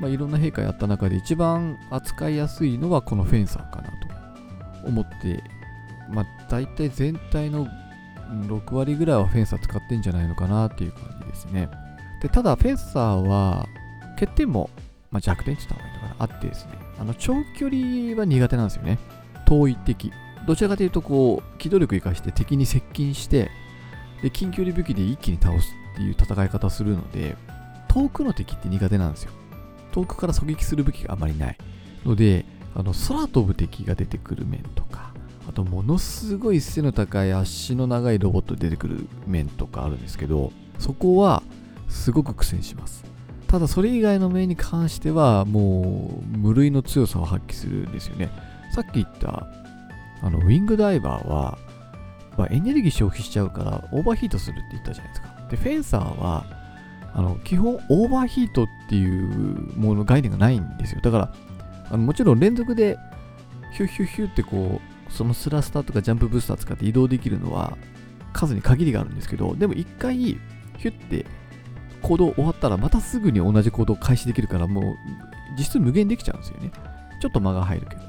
[0.00, 5.42] まあ、いろんな陛下やった中で一番扱いやすいのはこのフェンサーかなと思って、
[6.10, 7.66] まあ、大体全体の
[8.46, 11.68] 6割ぐらいはフェンサー使ってんじゃないのかなっていう感じですね。
[12.22, 13.66] で、ただフェンサーは
[14.18, 14.70] 欠点も、
[15.10, 18.98] まあ、弱点って言った方がいいのかなあってですね、あの長距離は苦手なんですよね。
[19.46, 20.12] 遠い敵。
[20.46, 23.50] どちらかというと、こう、機動力生かして敵に接近して、
[24.22, 27.36] で、近距離武器で一気に倒すっていう戦い方をするので、
[27.88, 29.32] 遠くの敵って苦手なんですよ。
[29.92, 31.58] 遠くから狙撃する武器があまりない。
[32.04, 35.11] ので、あの空飛ぶ敵が出てくる面とか、
[35.52, 41.42] とものすごい背の高い足の長いロボット出てくる面とかあるんですけど、そこは
[41.88, 43.04] すごく苦戦します。
[43.46, 48.30] ただそれ以外の面に関してはもう無類の強さを発揮するんですよね。
[48.74, 49.46] さっき言った
[50.22, 51.58] あのウィングダイバーは、
[52.38, 55.28] まあ、エネルギー消費しちゃうからオーバーヒートするって言ったじゃないですか。
[55.50, 56.46] で、フェンサーは
[57.12, 61.00] あの基本オーバーヒートっていうもの概念がないんですよ。
[61.02, 61.34] だから
[61.90, 62.96] あのもちろん連続で
[63.74, 67.76] ヒュッヒュッヒュッってこうそのスラスターとかジャンプブースター使って移動できるのは
[68.32, 71.26] 数に限りがあるんですけど、でも一回ヒュッて
[72.00, 74.96] 行動終わったらまたすぐに同じ行動を開始できるからもう
[75.56, 76.70] 実質無限できちゃうんですよね。
[77.20, 78.02] ちょっと間が入るけど。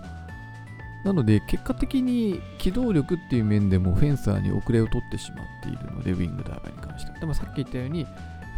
[1.04, 7.20] なので結果的に機動力っていう面でもフェンサーに遅れを取ってしまっているので、ウィングダーバーに関しては。
[7.20, 8.10] でもさっき言ったように、やっ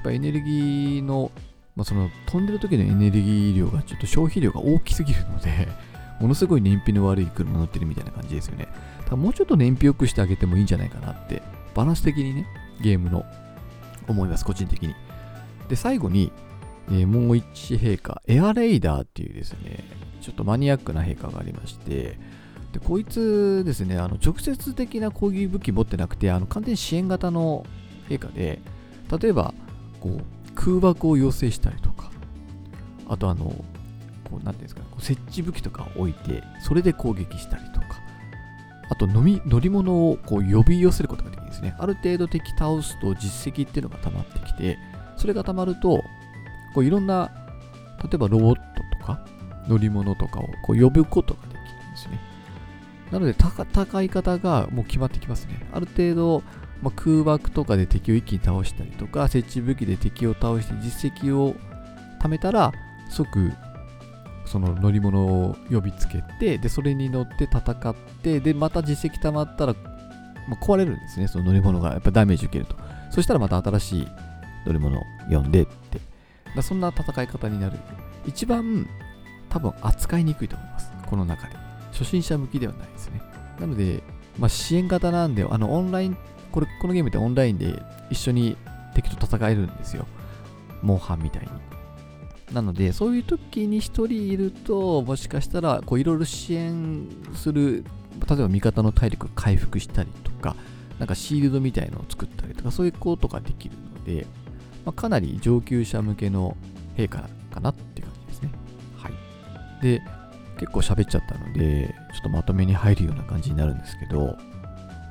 [0.04, 1.32] ぱエネルギーの、
[1.76, 5.68] まあ、その飛んでる時のエネルギー量がちょっと消費量が大きすぎるので、
[6.20, 8.68] ものすごい燃費の悪い車乗ってるみたいな感じですよね。
[9.10, 11.42] だもうちょっと燃費良くしてあげてもいいんじゃないかなって、
[11.74, 12.48] バランス的にね、
[12.82, 13.26] ゲームの
[14.08, 14.96] 思います、個人的に。
[15.68, 16.32] で、最後に、
[16.90, 19.84] えー、もう一陛下、エアレイダーっていうですね、
[20.22, 22.18] ちょっとマニアックな陛下がありまして、
[22.74, 27.66] でこいつですね、あの直接的な攻撃武器持ってなくて、あの完全支援型の
[28.10, 28.60] 陛下で、
[29.20, 29.54] 例えば
[30.00, 30.24] こう
[30.56, 32.12] 空爆を要請したりとか、
[33.08, 33.46] あとあの、
[34.30, 38.02] こうなんていうんですか、設置武器とかを置いて、それで攻撃したりとか、
[38.90, 41.76] あと乗み乗り物をこう呼び寄せることができるんですね。
[41.80, 44.78] ある程度敵倒すと実績っていうのが溜まってきて、
[45.16, 46.04] それが溜まると、
[46.74, 47.32] こういろんな、
[48.04, 48.62] 例えばロボット
[49.00, 49.26] とか
[49.68, 52.20] 乗り物とかをこう呼ぶことができるんですね。
[53.12, 55.68] なので、戦い方がもう決まってきますね。
[55.72, 56.44] ある程度、
[56.82, 61.56] まあ、空爆とかで敵を一気に倒したりとか、設置武器で敵を倒して実績を
[62.22, 62.72] 貯めたら、
[63.10, 63.54] 即、
[64.46, 69.74] その乗り物を呼びつけて、で、それに乗って戦って、で、また実績貯まったら、
[70.48, 71.92] まあ、壊れるんですね、その乗り物が。
[71.92, 72.76] やっぱダメージ受けると。
[73.10, 74.08] そしたらまた新しい
[74.66, 76.00] 乗り物を呼んでって。
[76.56, 77.78] だそんな戦い方になる。
[78.26, 78.88] 一番
[79.50, 80.92] 多分扱いにくいと思います。
[81.08, 81.56] この中で。
[81.92, 83.22] 初心者向きではないですね。
[83.60, 84.04] なので、
[84.38, 86.18] まあ、支援型なんで、あの、オンライン、
[86.52, 88.58] これ、このゲームってオンラインで一緒に
[88.94, 90.06] 敵と戦えるんですよ。
[90.82, 91.75] モンハンみたいに。
[92.54, 97.84] なので、そういう時に1人いると、もしかしたら、こう、いろいろ支援する、
[98.28, 100.56] 例えば味方の体力回復したりとか、
[101.00, 104.28] なんかシールドみたいのを作ったりとか、そういうことができるので、
[104.86, 106.56] まあ、かなり上級者向けの
[106.96, 108.52] 陛下かなって感じですね。
[108.98, 109.84] はい。
[109.84, 110.02] で、
[110.60, 114.38] 結構喋っちゃったので、ちょっとまとめに入るような感じになるんですけど、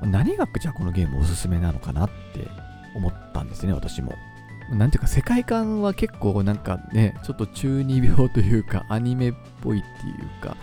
[0.03, 2.49] 何がじゃあこのゲームおすすめなのかなって
[2.95, 4.15] 思ったんですね、私も。
[4.71, 10.57] なんていうか世界観は結構なんかね、ちょっと中二病というか アニメっぽいっていうか、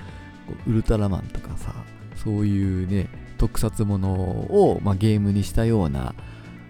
[0.67, 1.73] ウルトラマンとかさ、
[2.15, 6.13] そういうね、特撮ものを、まあ、ゲームにしたような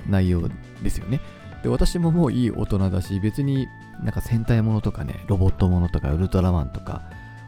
[0.10, 0.50] 内容
[0.84, 1.20] ですよね。
[1.64, 3.68] で、私ももういい大人だし、別に
[4.04, 7.04] なんか戦隊ものとかね、ロボットものとかウルトラマンとか、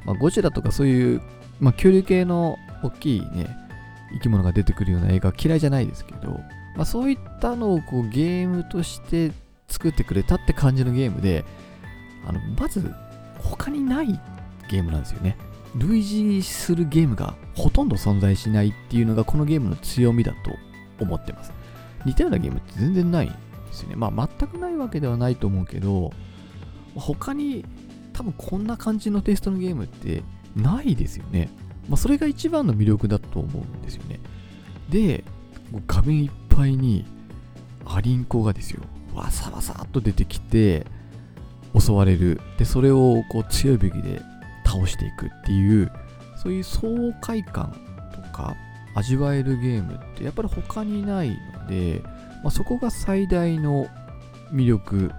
[0.06, 1.22] まあ、ゴジラとかそういう、
[1.60, 3.48] まあ、恐竜系の大きいね、
[4.14, 6.42] 生き物が出てくるような映画嫌いじゃないですけど、
[6.76, 9.32] まあ、そういったのをこうゲームとして
[9.74, 11.44] 作ってくれたって感じのゲームで、
[12.28, 12.94] あのまず
[13.40, 14.20] 他にない
[14.70, 15.36] ゲームなんですよね。
[15.76, 21.52] 類似するゲームがほとんど存在しないっていうのがこのゲームの強みだと思ってます。
[22.06, 23.36] 似たようなゲームって全然ないんで
[23.72, 23.96] すよね。
[23.96, 26.14] まあ全くないわけではないと思うけど、
[26.96, 27.66] 他に
[28.14, 30.24] 多分こんな感じのテイストのゲームって
[30.56, 31.50] ないですよね。
[31.90, 34.20] まあそれが一番の魅力だと思うんですよね。
[34.90, 35.24] で、
[35.88, 37.06] 画面いっぱいに
[37.86, 40.86] アリンコがですよ、わさわさっと出てきて
[41.78, 42.42] 襲われる。
[42.58, 44.22] で、それをこう強い武器で
[44.66, 45.92] 倒していくっていう、
[46.42, 47.76] そういう爽快感
[48.14, 48.56] とか
[48.96, 52.02] 味わえるゲームってやっぱり他にないので、
[52.44, 53.88] まあ、そこが最大の
[54.52, 55.12] 魅力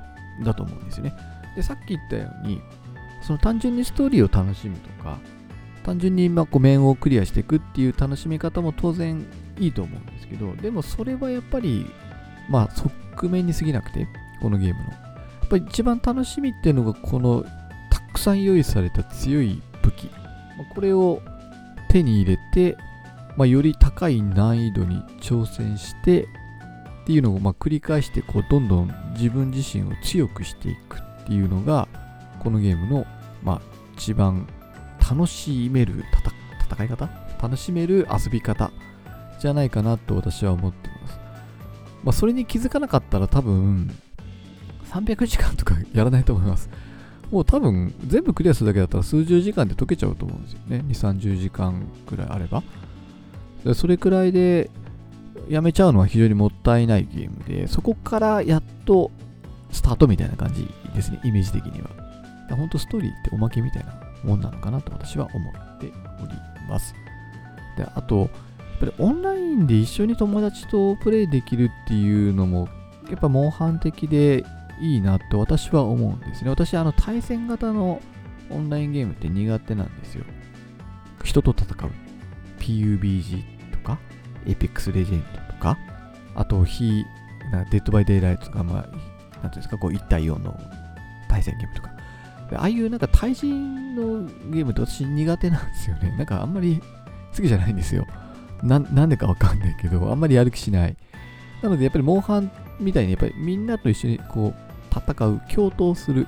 [0.45, 1.15] だと思うんですよね。
[1.57, 2.61] で、さっき言ったように、
[3.23, 5.19] その単純にストーリーを楽しむとか、
[5.83, 9.27] 単純にまあこう面をクリアしていくっていう楽しみ方も当然
[9.59, 11.87] いいと思うんですけど、でもそれはやっぱり、
[12.49, 12.75] まあ
[13.23, 14.07] 面に過ぎなくて、
[14.41, 14.91] このゲームの。
[14.91, 14.97] や
[15.47, 17.45] っぱり一番楽しみっていうのがこの
[17.91, 20.11] たくさん用意された強い武器。
[20.75, 21.21] これを
[21.89, 22.77] 手に入れて、
[23.37, 26.27] まあ、より高い難易度に挑戦してっ
[27.07, 31.89] ていうのをま繰り返してこうどんどん自分自身を強くしていくっていうのが
[32.39, 33.07] このゲームの、
[33.43, 33.61] まあ、
[33.97, 34.47] 一番
[34.99, 36.05] 楽しめる
[36.67, 37.09] 戦い方？
[37.43, 38.71] 楽しめる遊び方
[39.39, 40.89] じゃないかなと私は思って
[42.05, 42.11] ま。
[42.11, 43.91] あ、それに気づかなかったら多分
[44.91, 46.71] 300時間とかやらないと思います。
[47.31, 50.85] もう多分全部クリアするだけだったら数十時間で解けちゃうと思うんですよね。
[50.87, 52.63] 2、30時間くらいあれば。
[53.75, 54.71] それくらいで
[55.49, 59.11] やめちゃうのは非常にもったいないゲームで、そこからやっと
[59.73, 61.91] スタートみたいな感じですね、イメージ的には。
[62.51, 65.87] 本当ストーリーっておまけみたいなもんなのかなと私は思って
[66.23, 66.33] おり
[66.69, 66.95] ます。
[67.77, 68.31] で、あと、
[68.87, 72.69] ぱりオンラインで一緒に友達とプレイできるっていうのも、
[73.09, 74.45] やっぱモンハン的で
[74.81, 76.51] いいなと私は思うんですね。
[76.51, 78.01] 私、あの対戦型の
[78.51, 80.25] オンラインゲームって苦手なんですよ。
[81.23, 81.91] 人と戦う。
[82.59, 83.43] PUBG
[83.73, 83.99] とか、
[84.47, 85.79] Apex Legend とか、
[86.35, 87.05] あと、非、
[87.71, 88.97] Dead by Daylight とか、まあ、なんてい
[89.43, 90.59] うんですか、こう1対4の
[91.29, 91.91] 対戦ゲームとか。
[92.57, 96.15] ああいうなんか対人のゲームって私苦手なんですよね。
[96.17, 96.81] なんかあんまり
[97.35, 98.07] 好きじゃないんですよ。
[98.65, 100.97] ななんでかわかんないけど、あんまりやる気しない。
[101.63, 102.51] なのでやっぱりモンハン
[102.81, 106.27] みたいにやっぱりみんなと一緒にこう戦う、共闘する、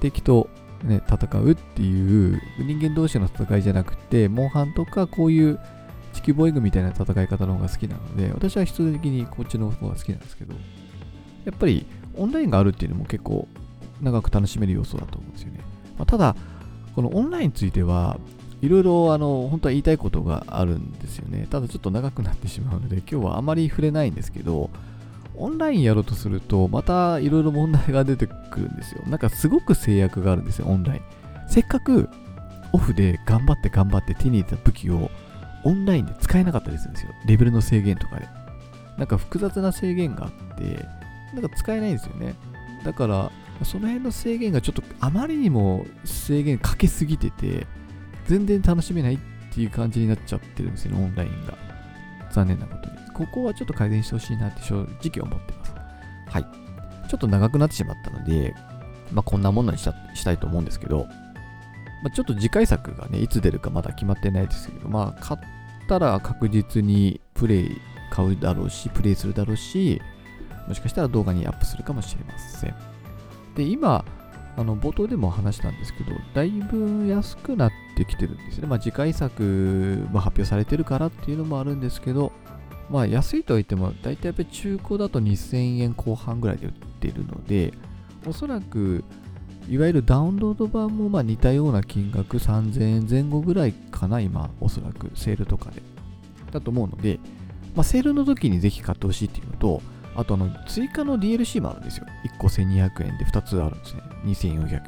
[0.00, 0.48] 敵と、
[0.82, 5.58] ね、戦うっていう人間同士の戦いじゃなくて、モンハンとかこういう
[6.12, 10.54] 地球防衛軍みたいな戦い方の方が好きなので、私は必然的にこっちの方が好きなんですけど、
[11.44, 13.46] やっぱりオンラインがあるっていうのも結構
[14.00, 15.60] 長く楽しめる要素だと思うんですよね。
[15.98, 16.34] まあ、ただ、
[16.94, 18.18] このオンラインについては、
[18.62, 21.46] いろいろあの本当は言いたいことがあるんですよね。
[21.50, 24.70] ただちょっと長くなってしまうので、今日はあまり触れないんですけど、
[25.36, 29.02] オンラインやろうとすると、またいろいろ問題が出てくるんですよ。
[29.06, 31.02] なんかすごく制約があるんですよ、オンライン。
[31.48, 32.08] せっかく
[32.72, 35.10] オフで頑張って頑張って手に入れた武器を
[35.64, 37.12] オンラインで使えなかったりするんですよ。
[37.26, 38.28] レベルの制限とかで。
[38.98, 40.86] なんか複雑な制限があって、
[41.34, 42.34] なんか使えないんですよね。
[42.84, 43.32] だから、
[43.64, 47.66] その辺の制限がちょっとあまりにも制限かけすぎてて、
[48.30, 49.18] 全然楽しめないっ
[49.52, 51.58] ていう感じになっちゃってるんですよね、オンラインが。
[52.30, 52.96] 残念なことに。
[53.12, 55.74] ここはちょっと改善してほしいなって正直思ってます。
[56.28, 56.44] はい。
[57.08, 58.54] ちょっと長くなってしまったので、
[59.12, 61.06] まあ、こんなものにしたしたいと思うんですけど、
[62.04, 65.40] まあ、ちょっと次回作がね、いつ出るかまだ決まってないですけど、まあ、買っ
[65.88, 67.80] たら確実にプレイ
[68.12, 70.00] 買うだろうし、プレイするだろうし、
[70.68, 72.74] もしかしたら動画にアップするかもしれません。
[73.56, 74.04] で、今、
[74.56, 77.72] あの冒頭でも話したんですけど、だいぶ安くなっ
[78.04, 78.66] てきてるんですね。
[78.66, 82.32] まあ、次回作も発表されてるからっていうのもあるんですけど、
[82.88, 87.72] まあ、安いとは言っても、大体やっぱり中古だと2000円後半ぐらいで売ってるので、
[88.26, 89.04] おそらく、
[89.68, 95.82] いわゆるダウンロード版もま似たような金額3000円前後ぐらいかな、今、おそらくセールとかで。
[96.50, 97.20] だと思うので、
[97.76, 99.82] まあ、セールの時にぜひ買ってほしいっていうのと、
[100.16, 102.06] あとあの追加の DLC もあるんですよ。
[102.24, 104.02] 1個1200円で2つあるんですね。
[104.24, 104.82] 2400円。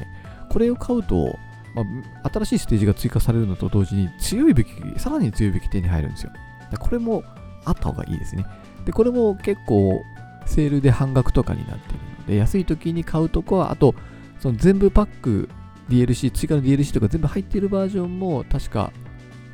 [0.51, 1.37] これを買うと、
[1.75, 1.83] ま
[2.23, 6.33] あ、新しいステージが追加されるのと同時に強いべき、さらに強いべき手に入るんですよ。
[6.79, 7.23] これも
[7.65, 8.47] あった方がいいですね。
[8.85, 10.03] で、これも結構
[10.47, 13.95] セールで半額とかになっているので、安い時に買うとこは、あと、
[14.41, 15.49] その全部パック
[15.89, 18.93] DLC、追加の DLC とか全部入っているバージョンも確か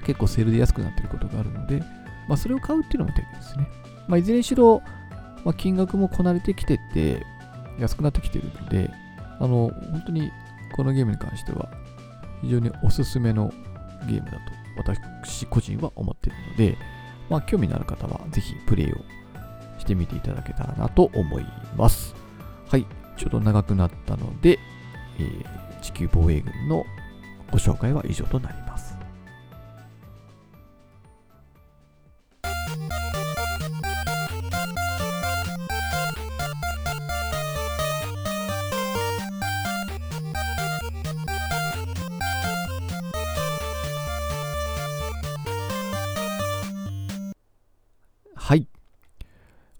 [0.04, 1.80] 結構セールで安くなっていることがあるので、
[2.28, 3.68] まあ、それを買うっていうのも手ですね。
[4.06, 4.82] まあ、いずれにしろ、
[5.44, 7.24] まあ、金額もこなれてきてて、
[7.78, 8.90] 安くなってきてるので、
[9.38, 10.30] あの、本当に
[10.74, 11.70] このゲームに関しては、
[12.42, 13.52] 非常におすすめの
[14.08, 14.38] ゲームだと
[14.78, 16.78] 私個人は思っているので、
[17.28, 18.96] まあ、興味のある方はぜひプレイを
[19.78, 22.14] してみていただけたらなと思います。
[22.68, 22.86] はい、
[23.16, 24.58] ちょっと長くなったので、
[25.18, 26.84] えー、地球防衛軍の
[27.50, 28.67] ご紹介は以上となります。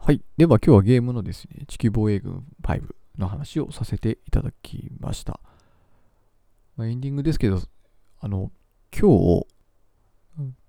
[0.08, 0.22] はい。
[0.38, 2.82] では今日はゲームのですね、地球防衛軍5
[3.18, 5.38] の話をさせていただきました。
[6.78, 7.60] まあ、エンディングですけど、
[8.18, 8.50] あの、
[8.90, 9.46] 今日、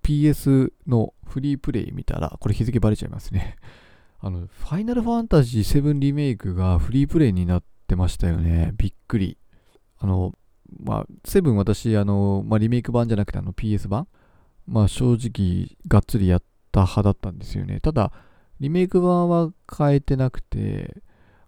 [0.03, 3.55] PS のフリープレイ見たら、これ日付バレちゃいますね。
[4.19, 8.73] あの、ファイナルファンタジー7リメイクがフリープレイになってましたよね。
[8.75, 9.37] びっくり。
[9.99, 10.33] あの、
[10.83, 14.05] まあ、7私、あの、まあ、リメイク版じゃなくてあの PS 版？
[14.67, 17.79] まあ正直がっつりやった派だったんですよね。
[17.79, 18.11] ただ、
[18.60, 21.01] リメイク版は変えてなくて、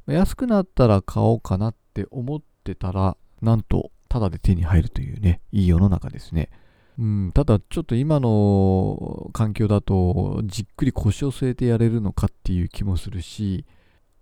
[0.07, 6.49] 安くなったら買おうかなって思ってたら、なんと、ただで手に入るというね、いい世の中ですね。
[6.99, 13.65] うん、ただ、ちょっと今の環境だと、じっくり腰を据えてやれるのかっていう気もするし、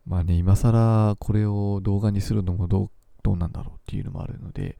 [0.06, 2.90] まあね、今更これを動画にするのもどう
[3.22, 4.78] どうなんだろうっていうのもあるので、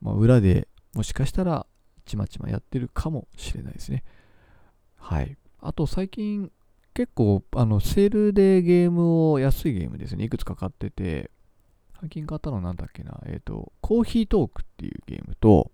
[0.00, 1.66] まあ、裏でもしかしたら
[2.04, 4.04] ちまちまやってるかもしれないですね。
[4.96, 5.36] はい。
[5.60, 6.52] あと最近
[6.96, 11.30] 結構あのセールでゲームを安いゲームですね、いくつか買ってて、
[12.00, 15.70] 最近買ったのなんだっけな、えっ、ー、と、コーヒートークっていうゲームと、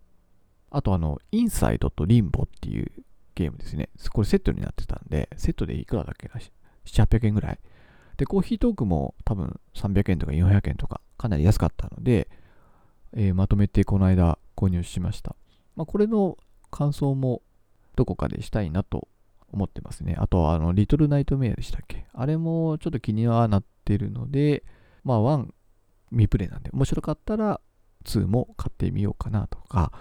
[0.72, 2.90] あとあの、インサイドとリンボっていう
[3.36, 3.88] ゲームですね。
[4.12, 6.40] これセットになってたんで、セットでいくらだっけな
[6.86, 7.58] ?7、800円ぐらい。
[8.16, 12.28] で、コーヒートークも多分300円とか400円とかかなり安かったので、
[13.12, 15.36] えー、まとめてこの間購入しました。
[15.76, 16.36] まあ、これの
[16.72, 17.42] 感想も
[17.94, 19.06] どこかでしたいなと
[19.52, 20.16] 思ってますね。
[20.18, 22.06] あと、あの、リトルナイトメアでしたっけ？
[22.12, 24.64] あれもちょっと気にはなってるので、
[25.04, 25.48] まあ、1
[26.10, 27.60] 未プレイなんで、面白かったら
[28.04, 29.92] 2も買ってみようかなとか、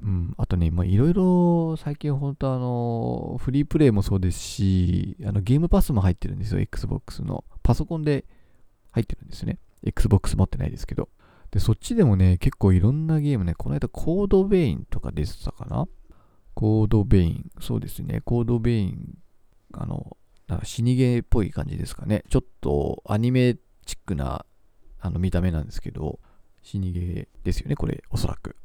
[0.00, 7.44] うん、あとね、いろいろ最近本当あの、フリープレイもそうですし、あのゲームパスも入ってるんですよ、Xbox の。
[7.62, 8.24] パソコンで
[8.92, 9.58] 入ってるんですね。
[9.82, 11.08] Xbox 持ってないですけど。
[11.50, 15.88] で、そっちでもね、結構いろんなゲームね、この間コードベインとか出てたかな？
[16.58, 17.50] コードベイン。
[17.60, 18.20] そうですね。
[18.24, 19.16] コードベイン。
[19.74, 20.16] あの、
[20.48, 22.24] なんか死にゲーっぽい感じですかね。
[22.30, 23.54] ちょっとアニメ
[23.86, 24.44] チックな
[24.98, 26.18] あの見た目なんですけど、
[26.64, 28.56] 死にゲーですよね、これ、おそらく。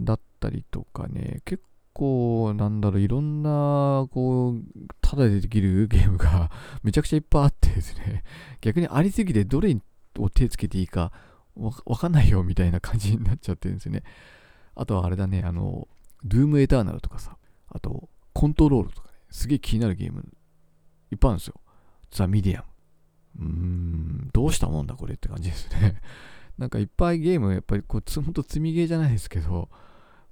[0.00, 4.62] だったりとかね、結構、なんだろう、いろんな、こう、
[5.00, 6.50] ただでできるゲームが
[6.82, 8.24] めちゃくちゃいっぱいあってですね、
[8.60, 9.76] 逆にありすぎてどれ
[10.18, 11.12] を手つけていいか
[11.54, 14.02] わかんないよみたいな感じになっちゃってるんですよね。
[14.74, 15.86] あとはあれだね、あの、
[16.24, 17.36] DOOM Eternal とかさ、
[17.68, 20.24] あと、コントロールとかね、すげえ気になるゲーム
[21.10, 21.54] いっぱいあるんですよ。
[22.10, 22.68] The Medium。
[23.40, 26.00] うーん、どうしたもんだこれって感じですね。
[26.58, 29.68] なんかいっぱいゲーム、やっぱりこう、ほんと積みゲーじゃないですけど、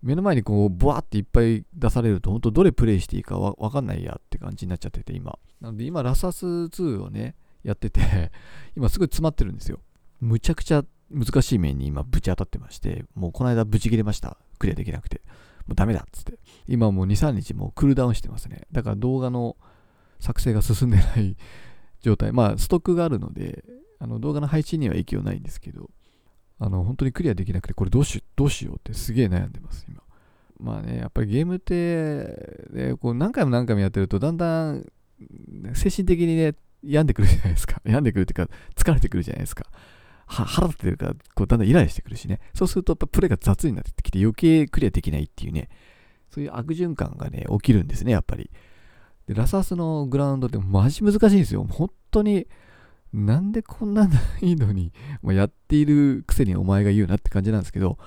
[0.03, 5.39] 目の前にこう、ブワーっていっぱい出されると、ほんとどれプレイしていいかわわかんないやって感じになっちゃってて、今。
[5.61, 8.33] なので今、ラスアス2をね、やってて、
[8.77, 9.81] 今すごい詰まってるんですよ。
[10.21, 14.39] むちゃくちゃ難しい面に今ぶち当たってまして、もうこの間ぶち切れました。
[14.59, 15.23] クリアできなくて。
[15.67, 16.39] もうダメだっつって。
[16.67, 18.63] 今もう2、3日もうクールダウンしてますね。
[18.73, 19.57] だから動画の
[20.21, 21.37] 作成が進んでない
[22.01, 22.33] 状態。
[22.33, 23.65] まあ、ストックがあるので、
[23.99, 25.91] あの動画の配信には影響ないんですけど、
[26.59, 30.03] あの、本当にクリアできなくて、これどうしどうしようってすげえ悩んでます、今。
[30.59, 34.87] まあね、やっぱりゲームって、ね、こう何回も何回もやってると、だんだん
[35.75, 37.81] 精神的にね、病んでくるじゃないですか。
[37.85, 39.67] 病んでくるっていうか、疲れてくるじゃないですか。
[40.27, 42.41] 腹立ってるから、こうだんだんイライラしてくるしね。
[42.55, 45.69] そうすると、やっぱプレイが雑になってきて、余計クリアできないっていうね、
[46.31, 48.51] そういう悪循環がね、起きるんですね、やっぱり。
[49.27, 51.65] で、ラサスのグラウンドってマジ難しいんですよ。
[51.65, 52.47] 本当に、
[53.13, 57.99] なんでこんな難易度に、もうやっているくせにお前が言うなって感じなんですけど、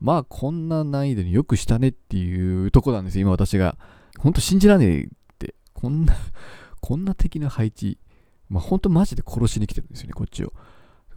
[0.00, 3.76] まあこんな難易度によくしたねっていうとこなんですよ、今私が。
[4.18, 5.08] ほんと信じらねえっ
[5.38, 5.54] て。
[5.72, 6.14] こんな
[6.80, 7.98] こんな敵の配置。
[8.48, 10.52] まあほんとマジで殺しに来てるんですよね、こっちを。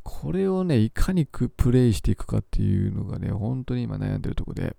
[0.10, 4.78] これをね、いかにプレイしていくかっていうのがね、本当に今悩んでるとこで、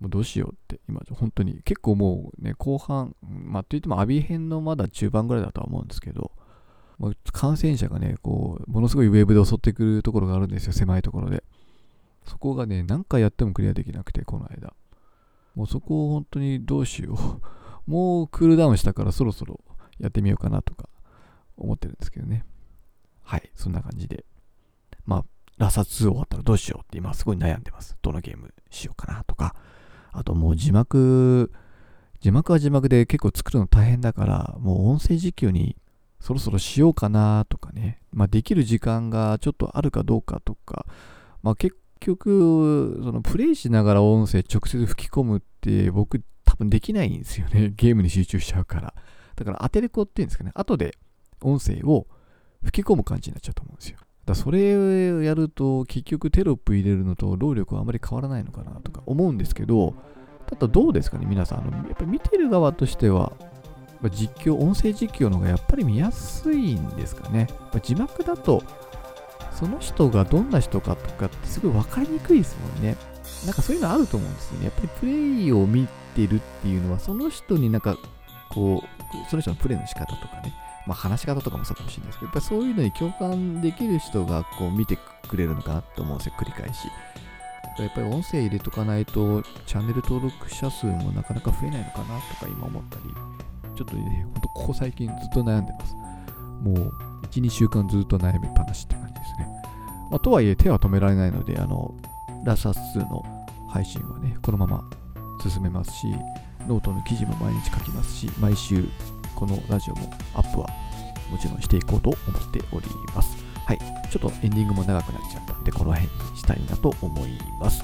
[0.00, 6.32] もうどうしようって、今、本当に、結構もうね、後半、まあといっても、アビ編のまだ中盤ぐらいだとは思うんですけど、
[6.98, 11.44] まあ、感染者がね、こう、ものすごいウェーブで襲ってくるところがあるんですよ、狭いところで。
[12.24, 14.72] そこがね、何回やってもクリアできなくて、この間。
[15.54, 17.42] もうそこを本当にどうしよう。
[17.90, 19.60] もうクールダウンしたからそろそろ
[19.98, 20.88] やってみようかなとか
[21.58, 22.46] 思ってるんですけどね。
[23.22, 24.24] はい、そんな感じで。
[25.06, 25.24] まあ、
[25.58, 27.96] ラサ2終わったらどうしようって今すごい悩んでます。
[28.02, 29.54] どのゲームしようかなとか。
[30.12, 31.50] あともう字幕、
[32.20, 35.76] 字幕は字幕で結構作るの大変だから、もう音声実況に
[36.20, 38.00] そろそろしようかなとかね。
[38.12, 40.86] まあできる時間がちょっとあるかどうかとか、
[41.42, 47.72] まあ結局、そのプレイしながら音声直接吹き込むって僕多分できないんですよね。
[47.76, 48.94] ゲームに集中しちゃうから。
[49.34, 50.52] だから当てれこっていうんですかね。
[50.54, 50.96] 後で
[51.40, 52.06] 音声を
[52.62, 53.98] 吹き込む感じになっちゃうと思うんですよ。
[54.24, 54.76] だそれ
[55.12, 59.94] をやると結局テロップ入れるのと労力はあまり変わらないのかなとか思うんですけど、
[60.46, 61.58] ただどうですかね、皆さん。
[61.60, 63.32] あのやっぱ見てる側としては、
[64.10, 67.48] 実況、音声実況の方がやっぱり見やすいんですかね。
[67.82, 68.62] 字幕だと
[69.62, 72.96] その人がどんな人かとかってすごい分かりにくいですもんね。
[73.46, 74.64] なんかそういうのあると思うんですよね。
[74.64, 77.96] やっぱりプレイを見てるっていうのは、その人になんか、
[78.50, 80.52] こう、その人のプレイの仕方とかね、
[80.86, 86.88] まあ話し方とかもそうかもしれないですけど、やっぱそういうのに共感できる人がこう見てくれるのかなと思うんですよ、繰り返し。
[87.78, 93.02] やっぱり音声入れとかないと、チャンネル登録者数もなかなか増えないのかなとか今思ったり、
[93.76, 95.94] ちょっとね、ほんとここ最近ずっと悩んでます。
[96.62, 96.92] もう、
[97.30, 99.48] 1、2週間ずっと悩みっぱなしって感じですね。
[100.10, 101.94] まあ、とはいえ手は止められないので、あの、
[102.44, 103.24] ラスアス2の
[103.70, 104.84] 配信はね、このまま
[105.42, 106.08] 進めますし、
[106.68, 108.86] ノートの記事も毎日書きますし、毎週
[109.42, 110.68] このラジオもアップは
[111.28, 113.36] もちろんしていこうと思っております。
[113.66, 113.78] はい。
[114.08, 117.82] ちょっとエンディングも長くなっちゃったんで、この辺にしたいなと思います。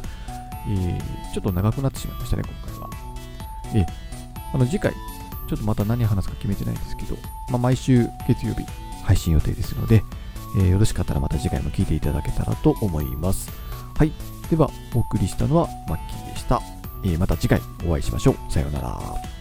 [0.68, 2.90] えー、ちょっと長くなってしまいましたね、今回は。
[3.74, 3.86] えー、
[4.54, 7.16] あの次回、ちょっとまた何話すか決めてないんですけど、
[7.48, 8.64] まあ、毎週月曜日
[9.02, 10.04] 配信予定ですので、
[10.58, 13.50] えー、よろしかったらまた次回も聞いていただけたらと思います。
[13.96, 14.12] はい。
[14.48, 16.62] では、お送りしたのはマッキーでした。
[17.02, 18.52] えー、また次回お会いしましょう。
[18.52, 19.37] さようなら。